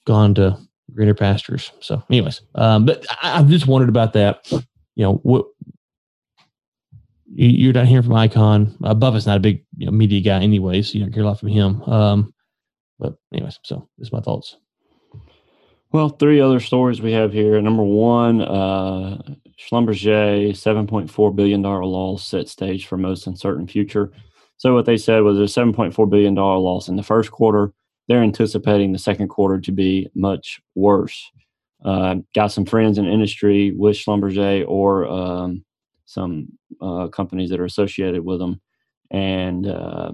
[0.05, 0.59] gone to
[0.95, 1.73] greener pastures.
[1.81, 4.51] So, anyways, um, but I, I've just wondered about that.
[4.51, 5.47] You know, what
[7.35, 8.77] you, are not hearing from Icahn.
[8.85, 10.89] Uh, Buffett's not a big you know, media guy anyways.
[10.89, 11.83] so you don't hear a lot from him.
[11.83, 12.35] Um,
[12.99, 14.57] but anyways, so this is my thoughts.
[15.93, 17.61] Well, three other stories we have here.
[17.61, 19.19] Number one, uh,
[19.59, 24.13] Schlumberger $7.4 billion loss set stage for most uncertain future.
[24.57, 27.73] So what they said was a $7.4 billion loss in the first quarter.
[28.09, 31.31] They're anticipating the second quarter to be much worse.
[31.85, 35.65] Uh, got some friends in industry with Schlumberger or um,
[36.05, 36.49] some
[36.81, 38.61] uh, companies that are associated with them,
[39.11, 40.13] and uh,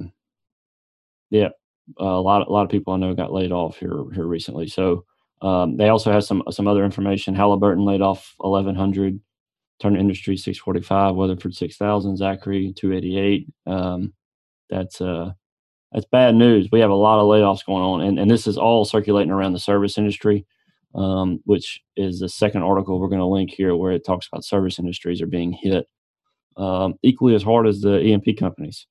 [1.31, 1.49] yeah,
[1.99, 4.67] a lot a lot of people I know got laid off here here recently.
[4.69, 5.05] So
[5.43, 7.35] um, they also have some some other information.
[7.35, 9.21] Halliburton laid off 1,100,
[9.81, 13.47] Turner Industry 645, Weatherford 6,000, Zachry 288.
[13.67, 14.13] Um,
[14.71, 15.33] that's uh
[15.93, 16.69] that's bad news.
[16.71, 19.55] We have a lot of layoffs going on, and, and this is all circulating around
[19.55, 20.47] the service industry,
[20.95, 24.45] um, which is the second article we're going to link here, where it talks about
[24.45, 25.87] service industries are being hit
[26.57, 28.87] um, equally as hard as the E&P companies.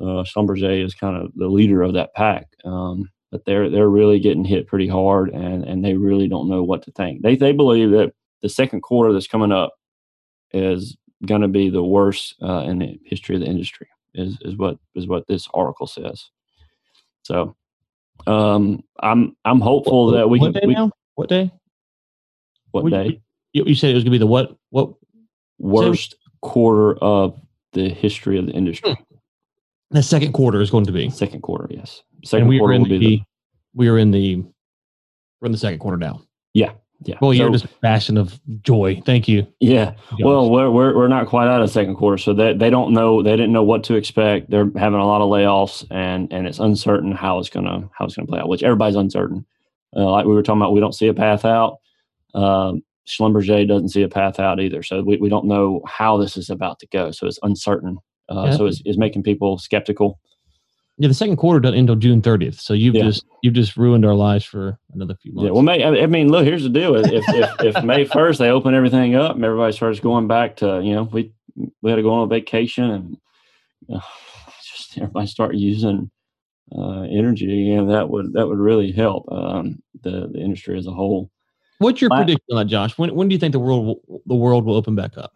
[0.00, 4.18] Uh, Schlumberger is kind of the leader of that pack, um, but they're they're really
[4.18, 7.22] getting hit pretty hard, and and they really don't know what to think.
[7.22, 8.12] They they believe that
[8.42, 9.74] the second quarter that's coming up
[10.52, 14.56] is going to be the worst uh, in the history of the industry is is
[14.56, 16.30] what is what this article says.
[17.22, 17.56] So
[18.26, 20.60] um, I'm I'm hopeful that we what can.
[20.60, 21.50] Day we, What day?
[22.70, 23.20] What, day?
[23.52, 24.94] You, you, said it was going to be the what what
[25.58, 27.40] worst quarter of
[27.72, 28.92] the history of the industry.
[28.92, 29.02] Hmm.
[29.90, 31.68] The second quarter is going to be second quarter.
[31.70, 33.22] Yes, second we quarter will the, be the.
[33.74, 34.44] We are in the.
[35.40, 36.22] We're in the second quarter now.
[36.52, 36.72] Yeah,
[37.04, 37.16] yeah.
[37.20, 39.00] Well, you're just a bastion of joy.
[39.04, 39.46] Thank you.
[39.60, 39.94] Yeah.
[40.20, 43.22] Well, we're, we're, we're not quite out of second quarter, so they, they don't know.
[43.22, 44.50] They didn't know what to expect.
[44.50, 48.16] They're having a lot of layoffs, and and it's uncertain how it's gonna how it's
[48.16, 48.48] gonna play out.
[48.48, 49.44] Which everybody's uncertain.
[49.96, 51.78] Uh, like we were talking about, we don't see a path out.
[52.34, 56.36] Um, Schlumberger doesn't see a path out either, so we, we don't know how this
[56.36, 57.10] is about to go.
[57.10, 57.98] So it's uncertain.
[58.28, 58.56] Uh, yeah.
[58.56, 60.18] So it's, it's making people skeptical.
[60.96, 62.60] Yeah, the second quarter doesn't end until June 30th.
[62.60, 63.02] So you've yeah.
[63.02, 65.46] just you've just ruined our lives for another few months.
[65.46, 68.50] Yeah, well, May, I mean, look, here's the deal: if if, if May 1st they
[68.50, 71.32] open everything up and everybody starts going back to you know we
[71.82, 73.16] we had to go on a vacation and
[73.92, 74.00] uh,
[74.62, 76.10] just everybody start using
[76.76, 80.92] uh, energy again, that would that would really help um, the the industry as a
[80.92, 81.30] whole.
[81.78, 82.96] What's your prediction on that, Josh?
[82.96, 85.32] When when do you think the world will, the world will open back up?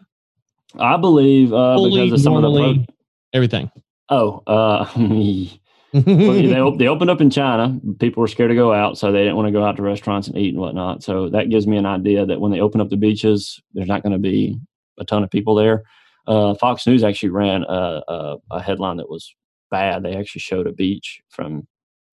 [0.79, 2.95] I believe uh, Fully, because of some normally, of the pro-
[3.35, 3.71] everything.
[4.11, 7.79] Oh, uh, well, they they opened up in China.
[7.99, 10.29] People were scared to go out, so they didn't want to go out to restaurants
[10.29, 11.03] and eat and whatnot.
[11.03, 14.03] So that gives me an idea that when they open up the beaches, there's not
[14.03, 14.59] going to be
[14.99, 15.85] a ton of people there.
[16.27, 19.35] Uh, Fox News actually ran a, a, a headline that was
[19.71, 20.03] bad.
[20.03, 21.67] They actually showed a beach from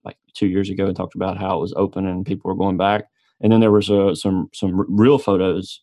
[0.05, 2.77] like two years ago and talked about how it was open and people were going
[2.77, 3.05] back.
[3.41, 5.81] And then there was uh, some some real photos.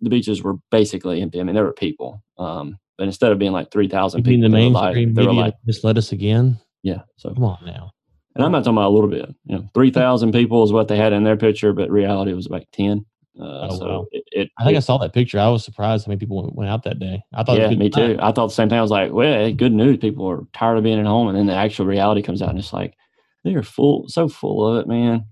[0.00, 1.40] The beaches were basically empty.
[1.40, 4.48] I mean, there were people, um, but instead of being like three thousand people, the
[4.48, 6.58] mainstream like, media like, misled us again.
[6.82, 7.02] Yeah.
[7.16, 7.90] So come on now.
[8.34, 9.34] And I'm not talking about a little bit.
[9.44, 12.48] You know, three thousand people is what they had in their picture, but reality was
[12.48, 13.04] like ten.
[13.38, 14.06] Uh, oh, so wow.
[14.12, 15.40] it, it, I think it, I saw that picture.
[15.40, 17.20] I was surprised how many people went, went out that day.
[17.32, 18.16] I thought, yeah, me too.
[18.20, 18.78] I thought the same thing.
[18.78, 19.98] I was like, well, good news.
[19.98, 22.58] People are tired of being at home, and then the actual reality comes out, and
[22.58, 22.94] it's like
[23.42, 25.24] they are full, so full of it, man.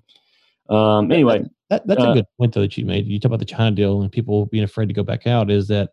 [0.69, 3.07] Um, anyway, that, that's uh, a good point though that you made.
[3.07, 5.51] You talk about the China deal and people being afraid to go back out.
[5.51, 5.91] Is that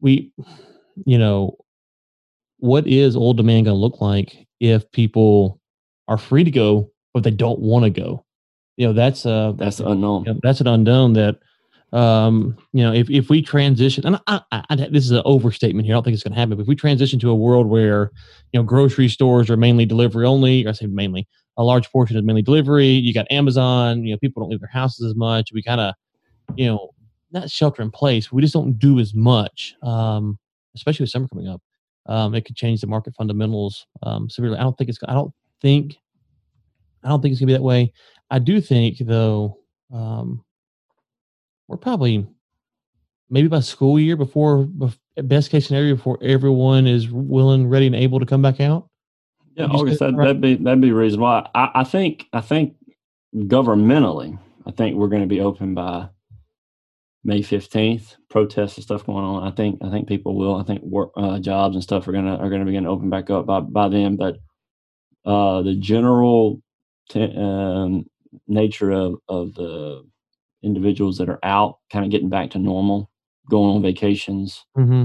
[0.00, 0.32] we,
[1.04, 1.56] you know,
[2.58, 5.60] what is old demand going to look like if people
[6.08, 8.24] are free to go but they don't want to go?
[8.76, 10.24] You know, that's uh that's unknown.
[10.24, 11.38] You know, that's an unknown that
[11.92, 15.84] um, you know, if, if we transition, and I, I, I, this is an overstatement
[15.84, 16.56] here, I don't think it's going to happen.
[16.56, 18.10] But if we transition to a world where,
[18.52, 21.28] you know, grocery stores are mainly delivery only, or I say mainly,
[21.58, 22.88] a large portion is mainly delivery.
[22.88, 24.04] You got Amazon.
[24.04, 25.52] You know, people don't leave their houses as much.
[25.52, 25.94] We kind of,
[26.56, 26.94] you know,
[27.30, 28.32] not shelter in place.
[28.32, 30.38] We just don't do as much, um,
[30.74, 31.62] especially with summer coming up.
[32.06, 34.58] Um, it could change the market fundamentals um, severely.
[34.58, 34.98] I don't think it's.
[35.06, 35.96] I don't think.
[37.04, 37.92] I don't think it's gonna be that way.
[38.30, 39.58] I do think though.
[39.92, 40.44] Um,
[41.68, 42.26] we're probably
[43.30, 44.68] maybe by school year before,
[45.16, 48.88] best case scenario before everyone is willing, ready, and able to come back out.
[49.54, 51.26] Yeah, August that, that'd be that'd be reasonable.
[51.26, 52.74] I, I think I think
[53.36, 56.08] governmentally, I think we're going to be open by
[57.24, 58.16] May fifteenth.
[58.28, 59.46] Protests and stuff going on.
[59.46, 60.56] I think I think people will.
[60.56, 63.30] I think work uh, jobs and stuff are gonna are gonna begin to open back
[63.30, 64.16] up by by then.
[64.16, 64.38] But
[65.24, 66.60] uh, the general
[67.10, 68.06] t- um,
[68.48, 70.02] nature of of the
[70.62, 73.10] individuals that are out, kind of getting back to normal,
[73.50, 75.04] going on vacations, mm-hmm.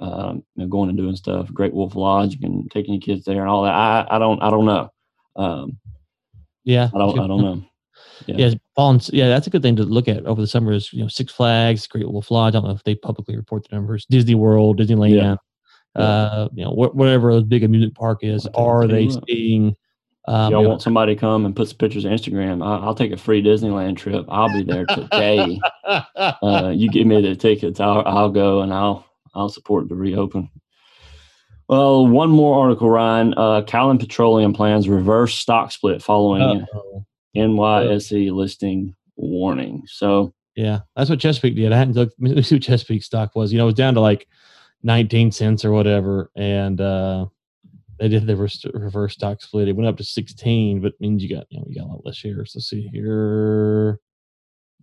[0.00, 1.52] you know, going and doing stuff.
[1.52, 3.74] Great Wolf Lodge and taking your kids there and all that.
[3.74, 4.90] I, I don't I don't know.
[5.34, 5.78] Um,
[6.64, 7.64] yeah, I don't I don't know.
[8.26, 8.36] Yeah.
[8.38, 10.72] yeah, yeah, that's a good thing to look at over the summer.
[10.72, 12.54] Is you know Six Flags, Great Wolf Lodge.
[12.54, 14.06] I don't know if they publicly report the numbers.
[14.08, 15.38] Disney World, Disneyland,
[15.96, 16.02] yeah.
[16.02, 18.46] uh, you know wh- whatever a big amusement park is.
[18.54, 19.76] Are they seeing
[20.28, 22.64] um, Y'all want somebody to come and put some pictures on Instagram?
[22.64, 24.26] I'll, I'll, take a free Disneyland trip.
[24.28, 25.60] I'll be there today.
[25.84, 30.50] uh, you give me the tickets, I'll, I'll go and I'll I'll support the reopen.
[31.68, 33.34] Well, one more article, Ryan.
[33.36, 36.64] Uh, Callon Petroleum plans reverse stock split following.
[37.36, 39.82] NYSE listing warning.
[39.86, 41.72] So yeah, that's what Chesapeake did.
[41.72, 42.14] I hadn't looked.
[42.20, 43.52] Let me see what Chesapeake stock was.
[43.52, 44.26] You know, it was down to like
[44.82, 47.26] 19 cents or whatever, and uh,
[47.98, 49.68] they did the reverse, stock split.
[49.68, 52.06] It went up to 16, but means you got you know you got a lot
[52.06, 52.52] less shares.
[52.54, 54.00] Let's see here.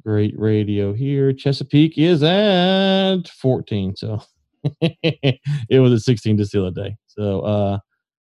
[0.04, 1.32] Great radio here.
[1.34, 3.96] Chesapeake is at 14.
[3.96, 4.22] So
[4.82, 6.96] it was at 16 to the other day.
[7.08, 7.80] So uh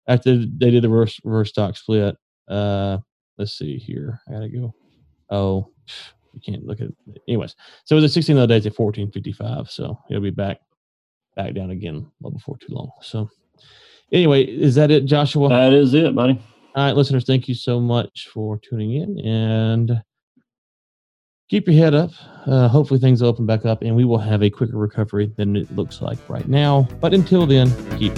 [0.09, 2.17] after they did the reverse, reverse stock split,
[2.49, 2.99] uh
[3.39, 4.21] let's see here.
[4.29, 4.75] I gotta go.
[5.31, 5.71] Oh,
[6.33, 7.23] you can't look at it.
[7.29, 9.71] Anyways, so it was at 16 the other day, it's at 1455.
[9.71, 10.59] So it'll be back
[11.35, 12.91] back down again before too long.
[13.03, 13.29] So
[14.13, 15.49] Anyway, is that it, Joshua?
[15.49, 16.41] That is it, buddy.
[16.75, 20.03] All right, listeners, thank you so much for tuning in and
[21.49, 22.11] keep your head up.
[22.47, 25.75] Uh, hopefully, things open back up and we will have a quicker recovery than it
[25.75, 26.87] looks like right now.
[27.01, 27.69] But until then,
[27.99, 28.15] keep